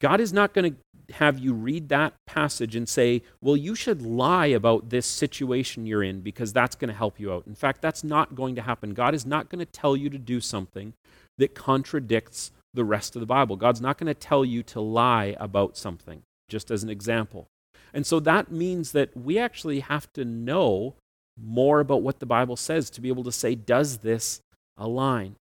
God 0.00 0.20
is 0.20 0.32
not 0.32 0.52
going 0.52 0.72
to 0.72 1.14
have 1.14 1.38
you 1.38 1.52
read 1.52 1.90
that 1.90 2.14
passage 2.26 2.74
and 2.74 2.88
say, 2.88 3.22
well, 3.40 3.56
you 3.56 3.74
should 3.74 4.02
lie 4.02 4.46
about 4.46 4.88
this 4.88 5.06
situation 5.06 5.86
you're 5.86 6.02
in 6.02 6.22
because 6.22 6.52
that's 6.52 6.74
going 6.74 6.88
to 6.88 6.96
help 6.96 7.20
you 7.20 7.30
out. 7.30 7.46
In 7.46 7.54
fact, 7.54 7.82
that's 7.82 8.02
not 8.02 8.34
going 8.34 8.54
to 8.54 8.62
happen. 8.62 8.94
God 8.94 9.14
is 9.14 9.26
not 9.26 9.50
going 9.50 9.60
to 9.60 9.70
tell 9.70 9.96
you 9.96 10.08
to 10.10 10.18
do 10.18 10.40
something 10.40 10.94
that 11.36 11.54
contradicts 11.54 12.52
the 12.74 12.84
rest 12.84 13.16
of 13.16 13.20
the 13.20 13.26
Bible. 13.26 13.56
God's 13.56 13.80
not 13.80 13.98
going 13.98 14.08
to 14.08 14.14
tell 14.14 14.44
you 14.44 14.62
to 14.64 14.80
lie 14.80 15.36
about 15.38 15.76
something, 15.76 16.22
just 16.48 16.70
as 16.70 16.82
an 16.82 16.90
example. 16.90 17.46
And 17.92 18.06
so 18.06 18.20
that 18.20 18.50
means 18.50 18.92
that 18.92 19.16
we 19.16 19.38
actually 19.38 19.80
have 19.80 20.12
to 20.14 20.24
know 20.24 20.96
more 21.40 21.80
about 21.80 22.02
what 22.02 22.18
the 22.18 22.26
Bible 22.26 22.56
says 22.56 22.90
to 22.90 23.00
be 23.00 23.08
able 23.08 23.24
to 23.24 23.32
say, 23.32 23.54
does 23.54 23.98
this 23.98 24.40
align? 24.76 25.36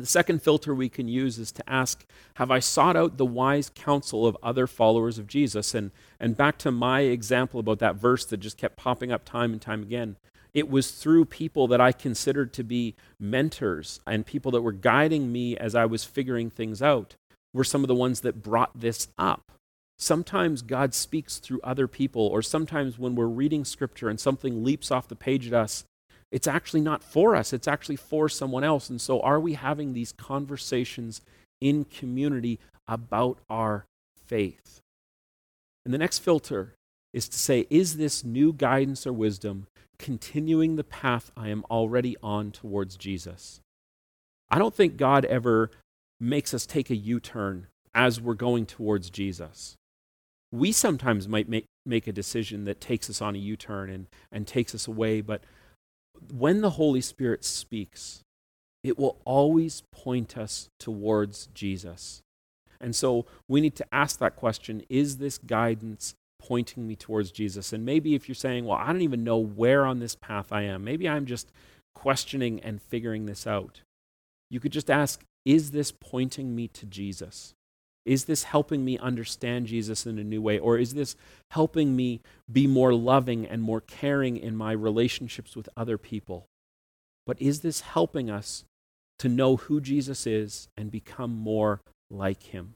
The 0.00 0.06
second 0.06 0.42
filter 0.42 0.74
we 0.74 0.88
can 0.88 1.08
use 1.08 1.38
is 1.38 1.52
to 1.52 1.70
ask 1.70 2.06
Have 2.34 2.50
I 2.50 2.58
sought 2.58 2.96
out 2.96 3.18
the 3.18 3.26
wise 3.26 3.70
counsel 3.74 4.26
of 4.26 4.36
other 4.42 4.66
followers 4.66 5.18
of 5.18 5.26
Jesus? 5.26 5.74
And, 5.74 5.90
and 6.18 6.36
back 6.36 6.56
to 6.58 6.70
my 6.70 7.00
example 7.00 7.60
about 7.60 7.80
that 7.80 7.96
verse 7.96 8.24
that 8.26 8.38
just 8.38 8.56
kept 8.56 8.76
popping 8.76 9.12
up 9.12 9.24
time 9.24 9.52
and 9.52 9.60
time 9.60 9.82
again. 9.82 10.16
It 10.52 10.68
was 10.68 10.90
through 10.90 11.26
people 11.26 11.68
that 11.68 11.80
I 11.80 11.92
considered 11.92 12.52
to 12.54 12.64
be 12.64 12.94
mentors 13.18 14.00
and 14.06 14.26
people 14.26 14.50
that 14.52 14.62
were 14.62 14.72
guiding 14.72 15.30
me 15.32 15.56
as 15.56 15.74
I 15.74 15.86
was 15.86 16.04
figuring 16.04 16.50
things 16.50 16.82
out, 16.82 17.14
were 17.52 17.64
some 17.64 17.82
of 17.82 17.88
the 17.88 17.94
ones 17.94 18.20
that 18.20 18.42
brought 18.42 18.78
this 18.78 19.08
up. 19.18 19.52
Sometimes 19.98 20.62
God 20.62 20.94
speaks 20.94 21.38
through 21.38 21.60
other 21.62 21.86
people, 21.86 22.26
or 22.26 22.40
sometimes 22.42 22.98
when 22.98 23.14
we're 23.14 23.26
reading 23.26 23.64
scripture 23.64 24.08
and 24.08 24.18
something 24.18 24.64
leaps 24.64 24.90
off 24.90 25.08
the 25.08 25.14
page 25.14 25.46
at 25.46 25.52
us, 25.52 25.84
it's 26.32 26.46
actually 26.46 26.80
not 26.80 27.02
for 27.02 27.36
us, 27.36 27.52
it's 27.52 27.68
actually 27.68 27.96
for 27.96 28.28
someone 28.28 28.64
else. 28.64 28.88
And 28.88 29.00
so, 29.00 29.20
are 29.20 29.40
we 29.40 29.54
having 29.54 29.92
these 29.92 30.12
conversations 30.12 31.20
in 31.60 31.84
community 31.84 32.58
about 32.88 33.38
our 33.50 33.84
faith? 34.26 34.80
And 35.84 35.92
the 35.92 35.98
next 35.98 36.20
filter 36.20 36.74
is 37.12 37.28
to 37.28 37.38
say, 37.38 37.66
is 37.70 37.96
this 37.96 38.24
new 38.24 38.52
guidance 38.52 39.06
or 39.06 39.12
wisdom 39.12 39.66
continuing 39.98 40.76
the 40.76 40.84
path 40.84 41.30
I 41.36 41.48
am 41.48 41.64
already 41.70 42.16
on 42.22 42.52
towards 42.52 42.96
Jesus? 42.96 43.60
I 44.50 44.58
don't 44.58 44.74
think 44.74 44.96
God 44.96 45.24
ever 45.24 45.70
makes 46.18 46.52
us 46.54 46.66
take 46.66 46.90
a 46.90 46.96
U 46.96 47.20
turn 47.20 47.66
as 47.94 48.20
we're 48.20 48.34
going 48.34 48.66
towards 48.66 49.10
Jesus. 49.10 49.76
We 50.52 50.72
sometimes 50.72 51.28
might 51.28 51.48
make, 51.48 51.66
make 51.86 52.06
a 52.06 52.12
decision 52.12 52.64
that 52.64 52.80
takes 52.80 53.08
us 53.08 53.22
on 53.22 53.34
a 53.34 53.38
U 53.38 53.56
turn 53.56 53.90
and, 53.90 54.06
and 54.32 54.46
takes 54.46 54.74
us 54.74 54.86
away, 54.86 55.20
but 55.20 55.42
when 56.32 56.60
the 56.60 56.70
Holy 56.70 57.00
Spirit 57.00 57.44
speaks, 57.44 58.20
it 58.82 58.98
will 58.98 59.18
always 59.24 59.82
point 59.92 60.36
us 60.36 60.68
towards 60.78 61.48
Jesus. 61.54 62.22
And 62.80 62.96
so 62.96 63.26
we 63.48 63.60
need 63.60 63.76
to 63.76 63.94
ask 63.94 64.18
that 64.18 64.36
question 64.36 64.82
is 64.88 65.18
this 65.18 65.38
guidance 65.38 66.14
pointing 66.40 66.86
me 66.86 66.96
towards 66.96 67.30
Jesus? 67.30 67.72
And 67.72 67.84
maybe 67.84 68.14
if 68.14 68.28
you're 68.28 68.34
saying, 68.34 68.64
well, 68.64 68.78
I 68.78 68.86
don't 68.86 69.02
even 69.02 69.24
know 69.24 69.38
where 69.38 69.84
on 69.84 70.00
this 70.00 70.14
path 70.14 70.52
I 70.52 70.62
am, 70.62 70.82
maybe 70.82 71.08
I'm 71.08 71.26
just 71.26 71.52
questioning 71.94 72.60
and 72.60 72.80
figuring 72.80 73.26
this 73.26 73.46
out, 73.46 73.82
you 74.50 74.58
could 74.58 74.72
just 74.72 74.90
ask, 74.90 75.22
is 75.44 75.70
this 75.70 75.92
pointing 75.92 76.54
me 76.54 76.68
to 76.68 76.86
Jesus? 76.86 77.54
Is 78.06 78.24
this 78.24 78.44
helping 78.44 78.84
me 78.84 78.98
understand 78.98 79.66
Jesus 79.66 80.06
in 80.06 80.18
a 80.18 80.24
new 80.24 80.40
way? 80.40 80.58
Or 80.58 80.78
is 80.78 80.94
this 80.94 81.16
helping 81.50 81.94
me 81.94 82.22
be 82.50 82.66
more 82.66 82.94
loving 82.94 83.46
and 83.46 83.62
more 83.62 83.80
caring 83.80 84.36
in 84.36 84.56
my 84.56 84.72
relationships 84.72 85.54
with 85.54 85.68
other 85.76 85.98
people? 85.98 86.46
But 87.26 87.40
is 87.40 87.60
this 87.60 87.82
helping 87.82 88.30
us 88.30 88.64
to 89.18 89.28
know 89.28 89.56
who 89.56 89.80
Jesus 89.80 90.26
is 90.26 90.68
and 90.76 90.90
become 90.90 91.36
more 91.36 91.82
like 92.10 92.44
him? 92.44 92.74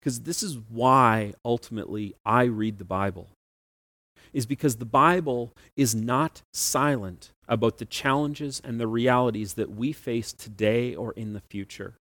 Because 0.00 0.20
this 0.20 0.42
is 0.42 0.58
why 0.68 1.34
ultimately 1.44 2.14
I 2.24 2.44
read 2.44 2.78
the 2.78 2.84
Bible. 2.84 3.28
Is 4.32 4.46
because 4.46 4.76
the 4.76 4.84
Bible 4.84 5.52
is 5.76 5.94
not 5.94 6.42
silent 6.52 7.32
about 7.48 7.78
the 7.78 7.86
challenges 7.86 8.60
and 8.62 8.78
the 8.78 8.86
realities 8.86 9.54
that 9.54 9.70
we 9.70 9.92
face 9.92 10.32
today 10.32 10.94
or 10.94 11.12
in 11.12 11.32
the 11.32 11.42
future. 11.50 11.94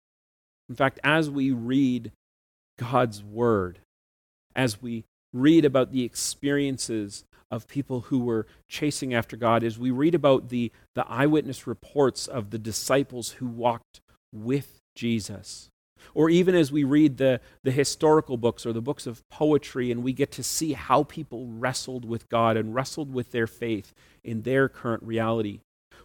In 0.68 0.74
fact, 0.74 0.98
as 1.04 1.30
we 1.30 1.52
read 1.52 2.10
God's 2.78 3.22
Word, 3.22 3.78
as 4.54 4.82
we 4.82 5.04
read 5.32 5.64
about 5.64 5.92
the 5.92 6.02
experiences 6.02 7.24
of 7.50 7.68
people 7.68 8.02
who 8.02 8.18
were 8.18 8.46
chasing 8.68 9.14
after 9.14 9.36
God, 9.36 9.62
as 9.62 9.78
we 9.78 9.90
read 9.90 10.14
about 10.14 10.48
the, 10.48 10.72
the 10.94 11.06
eyewitness 11.08 11.66
reports 11.66 12.26
of 12.26 12.50
the 12.50 12.58
disciples 12.58 13.32
who 13.32 13.46
walked 13.46 14.00
with 14.32 14.80
Jesus, 14.96 15.68
or 16.14 16.30
even 16.30 16.54
as 16.54 16.72
we 16.72 16.84
read 16.84 17.16
the, 17.16 17.40
the 17.62 17.70
historical 17.70 18.36
books 18.36 18.64
or 18.66 18.72
the 18.72 18.80
books 18.80 19.06
of 19.06 19.28
poetry 19.28 19.90
and 19.90 20.02
we 20.02 20.12
get 20.12 20.30
to 20.32 20.42
see 20.42 20.72
how 20.72 21.02
people 21.02 21.46
wrestled 21.46 22.04
with 22.04 22.28
God 22.28 22.56
and 22.56 22.74
wrestled 22.74 23.12
with 23.12 23.32
their 23.32 23.46
faith 23.46 23.92
in 24.24 24.42
their 24.42 24.68
current 24.68 25.02
reality, 25.02 25.60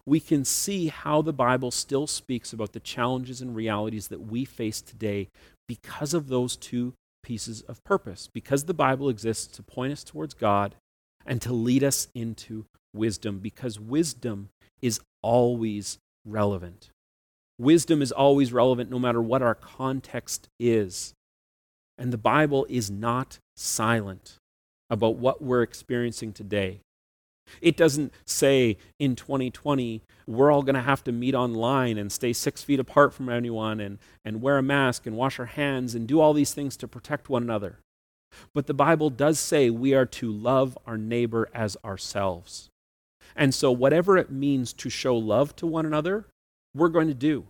we 0.06 0.20
can 0.20 0.46
see 0.46 0.88
how 0.88 1.22
the 1.22 1.34
Bible 1.34 1.72
still 1.72 2.08
speaks 2.08 2.54
about 2.54 2.74
the 2.74 2.80
challenges 2.80 3.42
and 3.42 3.56
realities 3.56 4.08
that 4.08 4.22
we 4.22 4.46
face 4.46 4.82
today 4.82 5.28
because 5.68 6.14
of 6.14 6.28
those 6.28 6.56
two 6.56 6.94
pieces 7.24 7.62
of 7.62 7.84
purpose. 7.84 8.30
Because 8.34 8.66
the 8.66 8.74
Bible 8.74 9.10
exists 9.10 9.48
to 9.56 9.64
point 9.64 9.94
us 9.94 10.04
towards 10.04 10.34
God 10.34 10.76
and 11.26 11.42
to 11.42 11.54
lead 11.54 11.84
us 11.84 12.08
into 12.16 12.66
wisdom, 12.94 13.40
because 13.40 13.80
wisdom 13.80 14.50
is 14.82 15.00
always 15.22 16.00
relevant. 16.26 16.90
Wisdom 17.62 18.02
is 18.02 18.12
always 18.12 18.52
relevant 18.52 18.90
no 18.90 18.98
matter 18.98 19.22
what 19.22 19.44
our 19.44 19.54
context 19.54 20.50
is. 20.60 21.14
And 21.96 22.12
the 22.12 22.18
Bible 22.18 22.66
is 22.68 22.90
not 22.90 23.38
silent 23.56 24.40
about 24.90 25.18
what 25.18 25.44
we're 25.44 25.62
experiencing 25.62 26.34
today. 26.34 26.80
It 27.62 27.78
doesn't 27.78 28.16
say 28.26 28.78
in 28.98 29.16
2020, 29.16 30.02
we're 30.26 30.52
all 30.52 30.64
going 30.64 30.74
to 30.74 30.82
have 30.82 31.04
to 31.04 31.12
meet 31.12 31.36
online 31.36 32.00
and 32.00 32.12
stay 32.12 32.34
six 32.34 32.64
feet 32.64 32.80
apart 32.80 33.14
from 33.14 33.30
anyone 33.30 33.80
and, 33.80 34.00
and 34.26 34.42
wear 34.42 34.58
a 34.58 34.64
mask 34.64 35.06
and 35.06 35.16
wash 35.16 35.38
our 35.38 35.46
hands 35.46 35.94
and 35.94 36.08
do 36.08 36.20
all 36.20 36.34
these 36.34 36.56
things 36.56 36.76
to 36.78 36.88
protect 36.88 37.30
one 37.30 37.44
another. 37.44 37.78
But 38.56 38.66
the 38.66 38.74
Bible 38.74 39.12
does 39.12 39.40
say 39.40 39.70
we 39.70 39.94
are 39.94 40.08
to 40.08 40.32
love 40.32 40.80
our 40.88 40.98
neighbor 40.98 41.48
as 41.54 41.78
ourselves. 41.86 42.70
And 43.36 43.54
so, 43.54 43.72
whatever 43.72 44.18
it 44.18 44.32
means 44.32 44.74
to 44.74 44.90
show 44.90 45.16
love 45.16 45.56
to 45.58 45.68
one 45.68 45.86
another, 45.86 46.26
we're 46.74 46.90
going 46.90 47.08
to 47.08 47.14
do. 47.14 47.46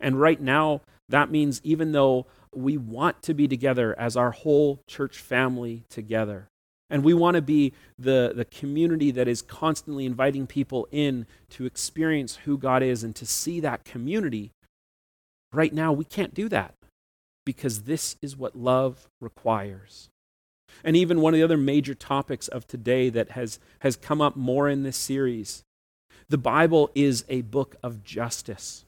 And 0.00 0.20
right 0.20 0.40
now, 0.40 0.82
that 1.08 1.30
means 1.30 1.60
even 1.64 1.92
though 1.92 2.26
we 2.54 2.76
want 2.76 3.22
to 3.22 3.34
be 3.34 3.46
together 3.46 3.98
as 3.98 4.16
our 4.16 4.30
whole 4.30 4.80
church 4.86 5.18
family 5.18 5.84
together, 5.88 6.48
and 6.88 7.02
we 7.02 7.14
want 7.14 7.34
to 7.34 7.42
be 7.42 7.72
the, 7.98 8.32
the 8.34 8.44
community 8.44 9.10
that 9.10 9.26
is 9.26 9.42
constantly 9.42 10.06
inviting 10.06 10.46
people 10.46 10.86
in 10.92 11.26
to 11.50 11.66
experience 11.66 12.36
who 12.44 12.56
God 12.56 12.82
is 12.82 13.02
and 13.02 13.14
to 13.16 13.26
see 13.26 13.60
that 13.60 13.84
community. 13.84 14.52
Right 15.52 15.72
now, 15.72 15.92
we 15.92 16.04
can't 16.04 16.34
do 16.34 16.48
that 16.50 16.74
because 17.44 17.82
this 17.82 18.16
is 18.22 18.36
what 18.36 18.56
love 18.56 19.08
requires. 19.20 20.08
And 20.84 20.96
even 20.96 21.20
one 21.20 21.34
of 21.34 21.38
the 21.38 21.44
other 21.44 21.56
major 21.56 21.94
topics 21.94 22.48
of 22.48 22.66
today 22.66 23.08
that 23.10 23.30
has, 23.30 23.58
has 23.80 23.96
come 23.96 24.20
up 24.20 24.36
more 24.36 24.68
in 24.68 24.82
this 24.82 24.96
series 24.96 25.64
the 26.28 26.38
Bible 26.38 26.90
is 26.94 27.24
a 27.28 27.42
book 27.42 27.76
of 27.82 28.02
justice. 28.04 28.84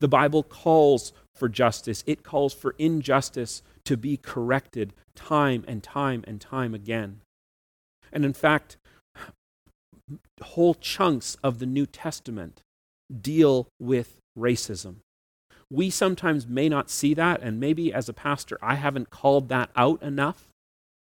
The 0.00 0.08
Bible 0.08 0.42
calls 0.42 1.12
for 1.34 1.48
justice, 1.48 2.04
it 2.06 2.22
calls 2.22 2.52
for 2.52 2.74
injustice 2.78 3.62
to 3.84 3.96
be 3.96 4.16
corrected 4.16 4.92
time 5.14 5.64
and 5.66 5.82
time 5.82 6.24
and 6.26 6.40
time 6.40 6.74
again. 6.74 7.20
And 8.12 8.24
in 8.24 8.32
fact, 8.32 8.76
whole 10.42 10.74
chunks 10.74 11.36
of 11.42 11.58
the 11.58 11.66
New 11.66 11.86
Testament 11.86 12.62
deal 13.20 13.68
with 13.78 14.20
racism. 14.38 14.96
We 15.70 15.90
sometimes 15.90 16.46
may 16.46 16.68
not 16.68 16.90
see 16.90 17.14
that, 17.14 17.42
and 17.42 17.60
maybe 17.60 17.92
as 17.92 18.08
a 18.08 18.14
pastor, 18.14 18.58
I 18.62 18.76
haven't 18.76 19.10
called 19.10 19.48
that 19.50 19.70
out 19.76 20.02
enough. 20.02 20.48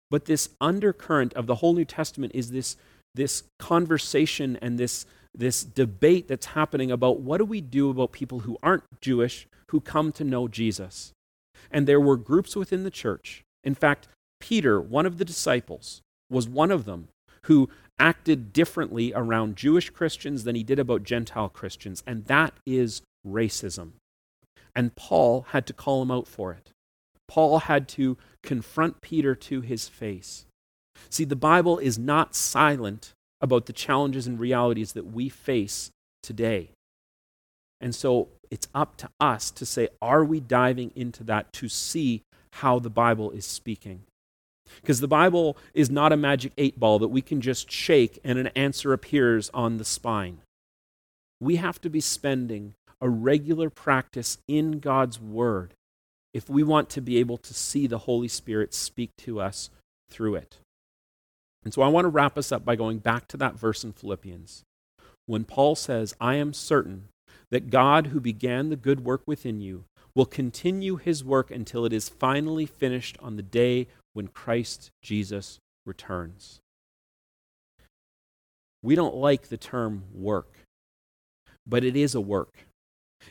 But 0.09 0.25
this 0.25 0.49
undercurrent 0.59 1.33
of 1.33 1.47
the 1.47 1.55
whole 1.55 1.73
New 1.73 1.85
Testament 1.85 2.31
is 2.33 2.51
this, 2.51 2.77
this 3.13 3.43
conversation 3.59 4.57
and 4.61 4.79
this, 4.79 5.05
this 5.35 5.63
debate 5.63 6.27
that's 6.27 6.47
happening 6.47 6.91
about 6.91 7.19
what 7.19 7.37
do 7.37 7.45
we 7.45 7.61
do 7.61 7.89
about 7.89 8.11
people 8.11 8.39
who 8.39 8.57
aren't 8.61 8.83
Jewish 9.01 9.47
who 9.69 9.81
come 9.81 10.11
to 10.13 10.23
know 10.23 10.47
Jesus. 10.47 11.11
And 11.71 11.87
there 11.87 11.99
were 11.99 12.17
groups 12.17 12.55
within 12.55 12.83
the 12.83 12.91
church 12.91 13.43
in 13.67 13.75
fact, 13.75 14.07
Peter, 14.39 14.79
one 14.79 15.05
of 15.05 15.17
the 15.17 15.25
disciples, 15.25 16.01
was 16.29 16.47
one 16.47 16.71
of 16.71 16.85
them 16.85 17.09
who 17.43 17.69
acted 17.99 18.53
differently 18.53 19.11
around 19.13 19.57
Jewish 19.57 19.89
Christians 19.89 20.45
than 20.45 20.55
he 20.55 20.63
did 20.63 20.79
about 20.79 21.03
Gentile 21.03 21.49
Christians, 21.49 22.01
and 22.07 22.23
that 22.25 22.53
is 22.65 23.01
racism. 23.27 23.91
And 24.73 24.95
Paul 24.95 25.47
had 25.49 25.65
to 25.67 25.73
call 25.73 26.01
him 26.01 26.11
out 26.11 26.29
for 26.29 26.53
it. 26.53 26.69
Paul 27.27 27.59
had 27.59 27.89
to 27.89 28.17
confront 28.41 29.01
Peter 29.01 29.35
to 29.35 29.59
his 29.59 29.89
face. 29.89 30.45
See, 31.09 31.25
the 31.25 31.35
Bible 31.35 31.77
is 31.77 31.99
not 31.99 32.35
silent 32.35 33.11
about 33.41 33.65
the 33.65 33.73
challenges 33.73 34.27
and 34.27 34.39
realities 34.39 34.93
that 34.93 35.05
we 35.05 35.29
face 35.29 35.91
today. 36.23 36.71
And 37.79 37.93
so 37.93 38.29
it's 38.49 38.67
up 38.73 38.97
to 38.97 39.09
us 39.19 39.51
to 39.51 39.65
say, 39.65 39.89
are 40.01 40.23
we 40.25 40.39
diving 40.39 40.91
into 40.95 41.23
that 41.25 41.53
to 41.53 41.69
see 41.69 42.23
how 42.57 42.79
the 42.79 42.89
Bible 42.89 43.31
is 43.31 43.45
speaking. 43.45 44.03
Because 44.81 44.99
the 44.99 45.07
Bible 45.07 45.57
is 45.73 45.89
not 45.89 46.11
a 46.11 46.17
magic 46.17 46.51
eight 46.57 46.79
ball 46.79 46.99
that 46.99 47.07
we 47.07 47.21
can 47.21 47.39
just 47.39 47.71
shake 47.71 48.19
and 48.23 48.37
an 48.37 48.47
answer 48.47 48.93
appears 48.93 49.49
on 49.53 49.77
the 49.77 49.85
spine. 49.85 50.39
We 51.39 51.57
have 51.57 51.79
to 51.81 51.89
be 51.89 52.01
spending 52.01 52.73
a 52.99 53.09
regular 53.09 53.69
practice 53.69 54.39
in 54.47 54.79
God's 54.79 55.21
Word 55.21 55.75
if 56.33 56.49
we 56.49 56.63
want 56.63 56.89
to 56.89 57.01
be 57.01 57.17
able 57.17 57.37
to 57.37 57.53
see 57.53 57.87
the 57.87 57.99
Holy 57.99 58.27
Spirit 58.27 58.73
speak 58.73 59.11
to 59.19 59.39
us 59.39 59.69
through 60.09 60.35
it. 60.35 60.57
And 61.63 61.73
so 61.73 61.81
I 61.81 61.87
want 61.87 62.05
to 62.05 62.09
wrap 62.09 62.37
us 62.37 62.51
up 62.51 62.63
by 62.63 62.75
going 62.75 62.99
back 62.99 63.27
to 63.29 63.37
that 63.37 63.59
verse 63.59 63.83
in 63.83 63.93
Philippians 63.93 64.63
when 65.25 65.43
Paul 65.43 65.75
says, 65.75 66.15
I 66.19 66.35
am 66.35 66.53
certain 66.53 67.09
that 67.51 67.69
God, 67.69 68.07
who 68.07 68.19
began 68.19 68.69
the 68.69 68.75
good 68.75 69.03
work 69.03 69.21
within 69.25 69.61
you, 69.61 69.85
will 70.15 70.25
continue 70.25 70.95
his 70.95 71.23
work 71.23 71.51
until 71.51 71.85
it 71.85 71.93
is 71.93 72.09
finally 72.09 72.65
finished 72.65 73.17
on 73.21 73.35
the 73.35 73.43
day 73.43 73.87
when 74.13 74.27
Christ 74.27 74.89
Jesus 75.03 75.59
returns. 75.85 76.59
We 78.81 78.95
don't 78.95 79.15
like 79.15 79.49
the 79.49 79.57
term 79.57 80.05
work, 80.13 80.53
but 81.67 81.83
it 81.83 81.95
is 81.95 82.15
a 82.15 82.21
work. 82.21 82.65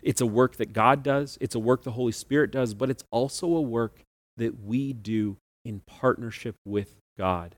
It's 0.03 0.21
a 0.21 0.27
work 0.27 0.57
that 0.57 0.73
God 0.73 1.03
does, 1.03 1.39
it's 1.41 1.55
a 1.55 1.61
work 1.61 1.83
the 1.83 1.93
Holy 1.93 2.13
Spirit 2.13 2.51
does, 2.51 2.75
but 2.75 2.91
it's 2.91 3.05
also 3.11 3.49
a 3.57 3.61
work 3.61 4.03
that 4.37 4.63
we 4.63 4.93
do 4.93 5.39
in 5.65 5.81
partnership 5.87 6.57
with 6.65 6.95
God. 7.19 7.57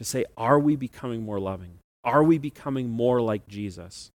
To 0.00 0.04
say, 0.04 0.24
are 0.34 0.58
we 0.58 0.76
becoming 0.76 1.22
more 1.22 1.38
loving? 1.38 1.78
Are 2.04 2.24
we 2.24 2.38
becoming 2.38 2.88
more 2.88 3.20
like 3.20 3.46
Jesus? 3.46 4.10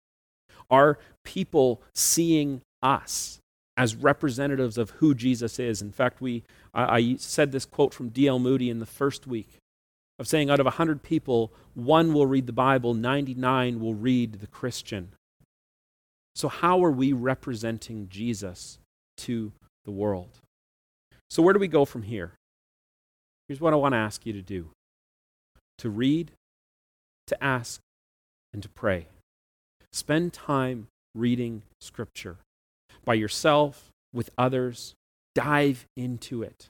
Are 0.70 1.00
people 1.24 1.82
seeing 1.96 2.62
us 2.84 3.40
as 3.76 3.96
representatives 3.96 4.78
of 4.78 4.92
who 4.92 5.16
Jesus 5.16 5.58
is? 5.58 5.82
In 5.82 5.92
fact, 5.92 6.22
we, 6.22 6.44
I, 6.72 6.98
I 6.98 7.16
said 7.18 7.52
this 7.52 7.66
quote 7.66 7.96
from 7.96 8.10
D.L. 8.10 8.38
Moody 8.38 8.70
in 8.70 8.78
the 8.78 8.86
first 8.86 9.26
week 9.26 9.58
of 10.20 10.28
saying, 10.28 10.52
out 10.52 10.60
of 10.60 10.68
100 10.68 11.02
people, 11.02 11.52
one 11.74 12.14
will 12.14 12.28
read 12.28 12.46
the 12.46 12.54
Bible, 12.54 12.94
99 12.94 13.80
will 13.80 13.96
read 13.96 14.34
the 14.34 14.46
Christian. 14.46 15.14
So, 16.36 16.48
how 16.48 16.86
are 16.86 16.92
we 16.92 17.12
representing 17.12 18.08
Jesus 18.08 18.78
to 19.18 19.52
the 19.84 19.90
world? 19.90 20.42
So, 21.32 21.42
where 21.42 21.56
do 21.56 21.60
we 21.60 21.68
go 21.68 21.86
from 21.86 22.04
here? 22.04 22.34
Here's 23.48 23.60
what 23.60 23.74
I 23.74 23.78
want 23.78 23.94
to 23.94 23.98
ask 23.98 24.28
you 24.28 24.34
to 24.34 24.44
do 24.44 24.70
to 25.82 25.90
read, 25.90 26.32
to 27.26 27.44
ask, 27.44 27.82
and 28.54 28.62
to 28.62 28.70
pray. 28.70 29.08
Spend 29.92 30.32
time 30.32 30.88
reading 31.16 31.64
Scripture 31.80 32.38
by 33.04 33.16
yourself, 33.16 33.90
with 34.14 34.30
others. 34.38 34.94
Dive 35.34 35.88
into 35.98 36.44
it. 36.44 36.68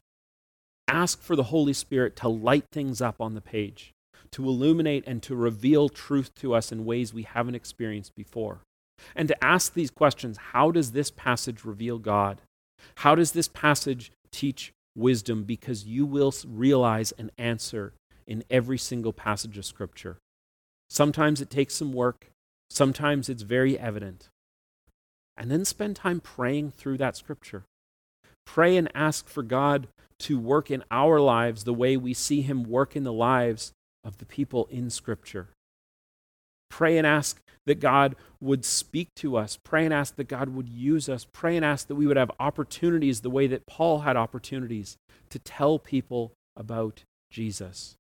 Ask 0.88 1.22
for 1.22 1.36
the 1.36 1.44
Holy 1.44 1.74
Spirit 1.74 2.16
to 2.18 2.30
light 2.30 2.66
things 2.72 3.02
up 3.02 3.20
on 3.20 3.34
the 3.34 3.42
page, 3.42 3.92
to 4.32 4.46
illuminate 4.46 5.04
and 5.06 5.22
to 5.24 5.36
reveal 5.36 5.90
truth 5.90 6.34
to 6.36 6.54
us 6.54 6.72
in 6.72 6.86
ways 6.86 7.14
we 7.14 7.24
haven't 7.24 7.56
experienced 7.56 8.16
before. 8.16 8.60
And 9.14 9.28
to 9.28 9.44
ask 9.44 9.74
these 9.74 9.92
questions 9.92 10.38
how 10.54 10.72
does 10.72 10.94
this 10.94 11.12
passage 11.12 11.66
reveal 11.66 11.98
God? 11.98 12.40
How 12.98 13.16
does 13.16 13.34
this 13.34 13.50
passage 13.50 14.12
teach 14.32 14.72
wisdom? 14.96 15.44
Because 15.44 15.86
you 15.86 16.06
will 16.06 16.34
realize 16.48 17.12
an 17.18 17.32
answer 17.38 17.94
in 18.32 18.46
every 18.50 18.78
single 18.78 19.12
passage 19.12 19.58
of 19.58 19.66
Scripture. 19.66 20.18
Sometimes 20.90 21.42
it 21.42 21.50
takes 21.50 21.76
some 21.76 21.92
work, 21.92 22.32
sometimes 22.70 23.28
it's 23.28 23.44
very 23.44 23.78
evident. 23.78 24.30
And 25.36 25.52
then 25.52 25.66
spend 25.66 25.98
time 25.98 26.22
praying 26.22 26.72
through 26.72 26.98
that 27.00 27.18
Scripture. 27.18 27.66
Pray 28.46 28.78
and 28.78 28.90
ask 28.96 29.28
for 29.28 29.44
God 29.44 29.90
to 30.20 30.40
work 30.40 30.72
in 30.72 30.82
our 30.90 31.20
lives 31.20 31.66
the 31.66 31.74
way 31.74 31.98
we 31.98 32.14
see 32.14 32.42
Him 32.42 32.64
work 32.64 32.96
in 32.96 33.04
the 33.04 33.12
lives 33.12 33.74
of 34.02 34.18
the 34.18 34.26
people 34.26 34.66
in 34.72 34.90
Scripture. 34.90 35.50
Pray 36.70 36.98
and 36.98 37.06
ask 37.06 37.42
that 37.66 37.82
God 37.82 38.16
would 38.40 38.64
speak 38.64 39.10
to 39.18 39.36
us. 39.36 39.60
Pray 39.62 39.84
and 39.84 39.94
ask 39.94 40.16
that 40.16 40.30
God 40.30 40.56
would 40.56 40.70
use 40.70 41.10
us. 41.10 41.28
Pray 41.34 41.58
and 41.58 41.66
ask 41.66 41.88
that 41.88 41.96
we 41.96 42.08
would 42.08 42.16
have 42.16 42.32
opportunities 42.40 43.20
the 43.20 43.30
way 43.30 43.48
that 43.48 43.68
Paul 43.68 44.00
had 44.00 44.16
opportunities 44.16 44.96
to 45.32 45.38
tell 45.38 45.80
people 45.80 46.32
about 46.56 47.04
Jesus 47.30 47.98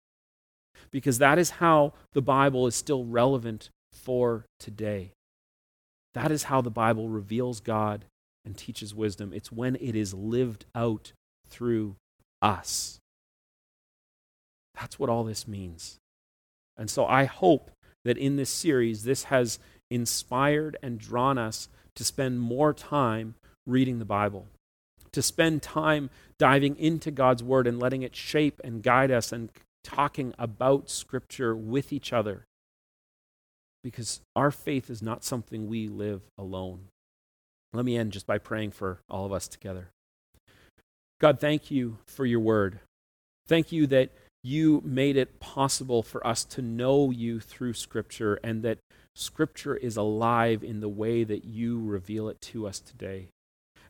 because 0.91 1.17
that 1.19 1.39
is 1.39 1.51
how 1.51 1.93
the 2.13 2.21
Bible 2.21 2.67
is 2.67 2.75
still 2.75 3.05
relevant 3.05 3.69
for 3.93 4.45
today. 4.59 5.11
That 6.13 6.31
is 6.31 6.43
how 6.43 6.61
the 6.61 6.69
Bible 6.69 7.07
reveals 7.07 7.59
God 7.59 8.05
and 8.45 8.57
teaches 8.57 8.93
wisdom. 8.93 9.31
It's 9.33 9.51
when 9.51 9.75
it 9.75 9.95
is 9.95 10.13
lived 10.13 10.65
out 10.75 11.13
through 11.47 11.95
us. 12.41 12.99
That's 14.75 14.97
what 14.97 15.09
all 15.09 15.23
this 15.23 15.47
means. 15.47 15.99
And 16.77 16.89
so 16.89 17.05
I 17.05 17.25
hope 17.25 17.71
that 18.03 18.17
in 18.17 18.35
this 18.35 18.49
series, 18.49 19.03
this 19.03 19.25
has 19.25 19.59
inspired 19.89 20.77
and 20.81 20.97
drawn 20.97 21.37
us 21.37 21.69
to 21.95 22.03
spend 22.03 22.39
more 22.39 22.73
time 22.73 23.35
reading 23.67 23.99
the 23.99 24.05
Bible, 24.05 24.47
to 25.11 25.21
spend 25.21 25.61
time 25.61 26.09
diving 26.39 26.77
into 26.77 27.11
God's 27.11 27.43
Word 27.43 27.67
and 27.67 27.79
letting 27.79 28.01
it 28.01 28.15
shape 28.15 28.59
and 28.63 28.81
guide 28.81 29.11
us 29.11 29.31
and 29.31 29.49
talking 29.83 30.33
about 30.37 30.89
Scripture 30.89 31.55
with 31.55 31.91
each 31.91 32.13
other. 32.13 32.45
Because 33.83 34.21
our 34.35 34.51
faith 34.51 34.89
is 34.89 35.01
not 35.01 35.23
something 35.23 35.67
we 35.67 35.87
live 35.87 36.21
alone. 36.37 36.87
Let 37.73 37.85
me 37.85 37.97
end 37.97 38.11
just 38.11 38.27
by 38.27 38.37
praying 38.37 38.71
for 38.71 38.99
all 39.09 39.25
of 39.25 39.31
us 39.31 39.47
together. 39.47 39.89
God, 41.19 41.39
thank 41.39 41.71
you 41.71 41.97
for 42.05 42.25
your 42.25 42.39
word. 42.39 42.79
Thank 43.47 43.71
you 43.71 43.87
that 43.87 44.09
you 44.43 44.81
made 44.83 45.17
it 45.17 45.39
possible 45.39 46.03
for 46.03 46.25
us 46.25 46.43
to 46.45 46.61
know 46.61 47.11
you 47.11 47.39
through 47.39 47.73
Scripture 47.73 48.39
and 48.43 48.63
that 48.63 48.79
Scripture 49.15 49.75
is 49.75 49.97
alive 49.97 50.63
in 50.63 50.79
the 50.79 50.89
way 50.89 51.23
that 51.23 51.45
you 51.45 51.79
reveal 51.83 52.29
it 52.29 52.41
to 52.41 52.65
us 52.67 52.79
today. 52.79 53.27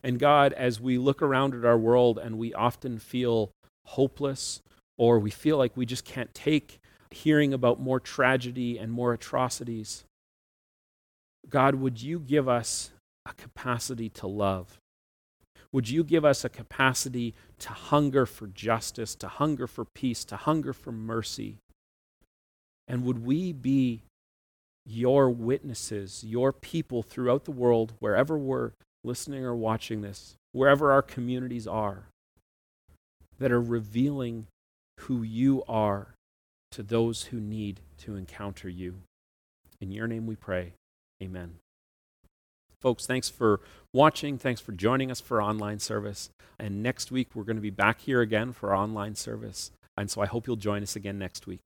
And 0.02 0.18
God, 0.18 0.52
as 0.52 0.80
we 0.80 0.98
look 0.98 1.22
around 1.22 1.54
at 1.54 1.64
our 1.64 1.78
world 1.78 2.18
and 2.18 2.38
we 2.38 2.52
often 2.52 2.98
feel 2.98 3.50
hopeless 3.86 4.60
or 5.02 5.18
we 5.18 5.32
feel 5.32 5.58
like 5.58 5.76
we 5.76 5.84
just 5.84 6.04
can't 6.04 6.32
take 6.32 6.78
hearing 7.10 7.52
about 7.52 7.80
more 7.80 7.98
tragedy 7.98 8.78
and 8.78 8.92
more 8.92 9.12
atrocities. 9.12 10.04
God, 11.48 11.74
would 11.74 12.00
you 12.00 12.20
give 12.20 12.48
us 12.48 12.92
a 13.26 13.34
capacity 13.34 14.08
to 14.10 14.28
love? 14.28 14.78
Would 15.72 15.90
you 15.90 16.04
give 16.04 16.24
us 16.24 16.44
a 16.44 16.48
capacity 16.48 17.34
to 17.58 17.70
hunger 17.70 18.26
for 18.26 18.46
justice, 18.46 19.16
to 19.16 19.26
hunger 19.26 19.66
for 19.66 19.84
peace, 19.84 20.24
to 20.26 20.36
hunger 20.36 20.72
for 20.72 20.92
mercy? 20.92 21.58
And 22.86 23.02
would 23.02 23.26
we 23.26 23.52
be 23.52 24.02
your 24.86 25.30
witnesses, 25.30 26.22
your 26.22 26.52
people 26.52 27.02
throughout 27.02 27.44
the 27.44 27.50
world, 27.50 27.94
wherever 27.98 28.38
we're 28.38 28.70
listening 29.02 29.44
or 29.44 29.56
watching 29.56 30.02
this, 30.02 30.36
wherever 30.52 30.92
our 30.92 31.02
communities 31.02 31.66
are, 31.66 32.04
that 33.40 33.50
are 33.50 33.60
revealing 33.60 34.46
who 35.02 35.22
you 35.22 35.62
are 35.68 36.14
to 36.70 36.82
those 36.82 37.24
who 37.24 37.40
need 37.40 37.80
to 37.98 38.16
encounter 38.16 38.68
you. 38.68 39.02
In 39.80 39.90
your 39.90 40.06
name 40.06 40.26
we 40.26 40.36
pray. 40.36 40.74
Amen. 41.22 41.56
Folks, 42.80 43.06
thanks 43.06 43.28
for 43.28 43.60
watching. 43.92 44.38
Thanks 44.38 44.60
for 44.60 44.72
joining 44.72 45.10
us 45.10 45.20
for 45.20 45.42
online 45.42 45.78
service. 45.78 46.30
And 46.58 46.82
next 46.82 47.12
week, 47.12 47.30
we're 47.34 47.44
going 47.44 47.56
to 47.56 47.62
be 47.62 47.70
back 47.70 48.00
here 48.00 48.20
again 48.20 48.52
for 48.52 48.74
online 48.74 49.14
service. 49.14 49.70
And 49.96 50.10
so 50.10 50.20
I 50.20 50.26
hope 50.26 50.46
you'll 50.46 50.56
join 50.56 50.82
us 50.82 50.96
again 50.96 51.18
next 51.18 51.46
week. 51.46 51.60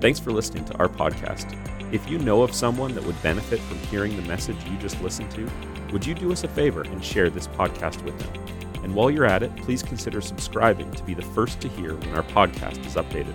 Thanks 0.00 0.18
for 0.18 0.32
listening 0.32 0.64
to 0.66 0.76
our 0.78 0.88
podcast. 0.88 1.56
If 1.92 2.08
you 2.08 2.18
know 2.18 2.42
of 2.42 2.54
someone 2.54 2.94
that 2.94 3.04
would 3.04 3.20
benefit 3.22 3.60
from 3.60 3.78
hearing 3.78 4.16
the 4.16 4.22
message 4.22 4.56
you 4.64 4.76
just 4.78 5.00
listened 5.00 5.30
to, 5.32 5.48
would 5.92 6.06
you 6.06 6.14
do 6.14 6.32
us 6.32 6.42
a 6.42 6.48
favor 6.48 6.82
and 6.82 7.04
share 7.04 7.30
this 7.30 7.46
podcast 7.46 8.02
with 8.02 8.18
them? 8.18 8.82
And 8.82 8.94
while 8.94 9.10
you're 9.10 9.26
at 9.26 9.42
it, 9.42 9.54
please 9.58 9.82
consider 9.82 10.20
subscribing 10.20 10.90
to 10.92 11.02
be 11.04 11.14
the 11.14 11.22
first 11.22 11.60
to 11.60 11.68
hear 11.68 11.94
when 11.94 12.14
our 12.14 12.22
podcast 12.22 12.84
is 12.84 12.94
updated. 12.94 13.34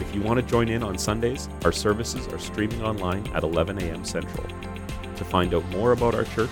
If 0.00 0.14
you 0.14 0.20
want 0.20 0.40
to 0.40 0.46
join 0.46 0.68
in 0.68 0.82
on 0.82 0.98
Sundays, 0.98 1.48
our 1.64 1.72
services 1.72 2.26
are 2.28 2.38
streaming 2.38 2.82
online 2.82 3.26
at 3.34 3.44
11 3.44 3.78
a.m. 3.82 4.04
Central. 4.04 4.44
To 5.16 5.24
find 5.24 5.54
out 5.54 5.66
more 5.70 5.92
about 5.92 6.14
our 6.14 6.24
church, 6.24 6.50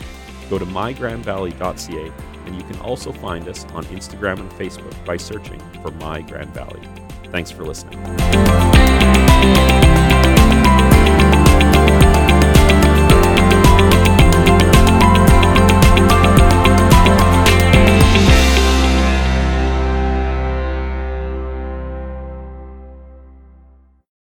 go 0.48 0.58
to 0.58 0.66
mygrandvalley.ca 0.66 2.12
and 2.46 2.56
you 2.56 2.62
can 2.62 2.78
also 2.80 3.12
find 3.12 3.46
us 3.48 3.64
on 3.74 3.84
Instagram 3.86 4.40
and 4.40 4.50
Facebook 4.52 4.94
by 5.04 5.16
searching 5.16 5.60
for 5.82 5.90
My 5.92 6.22
Grand 6.22 6.52
Valley. 6.54 6.80
Thanks 7.30 7.50
for 7.50 7.64
listening. 7.64 7.98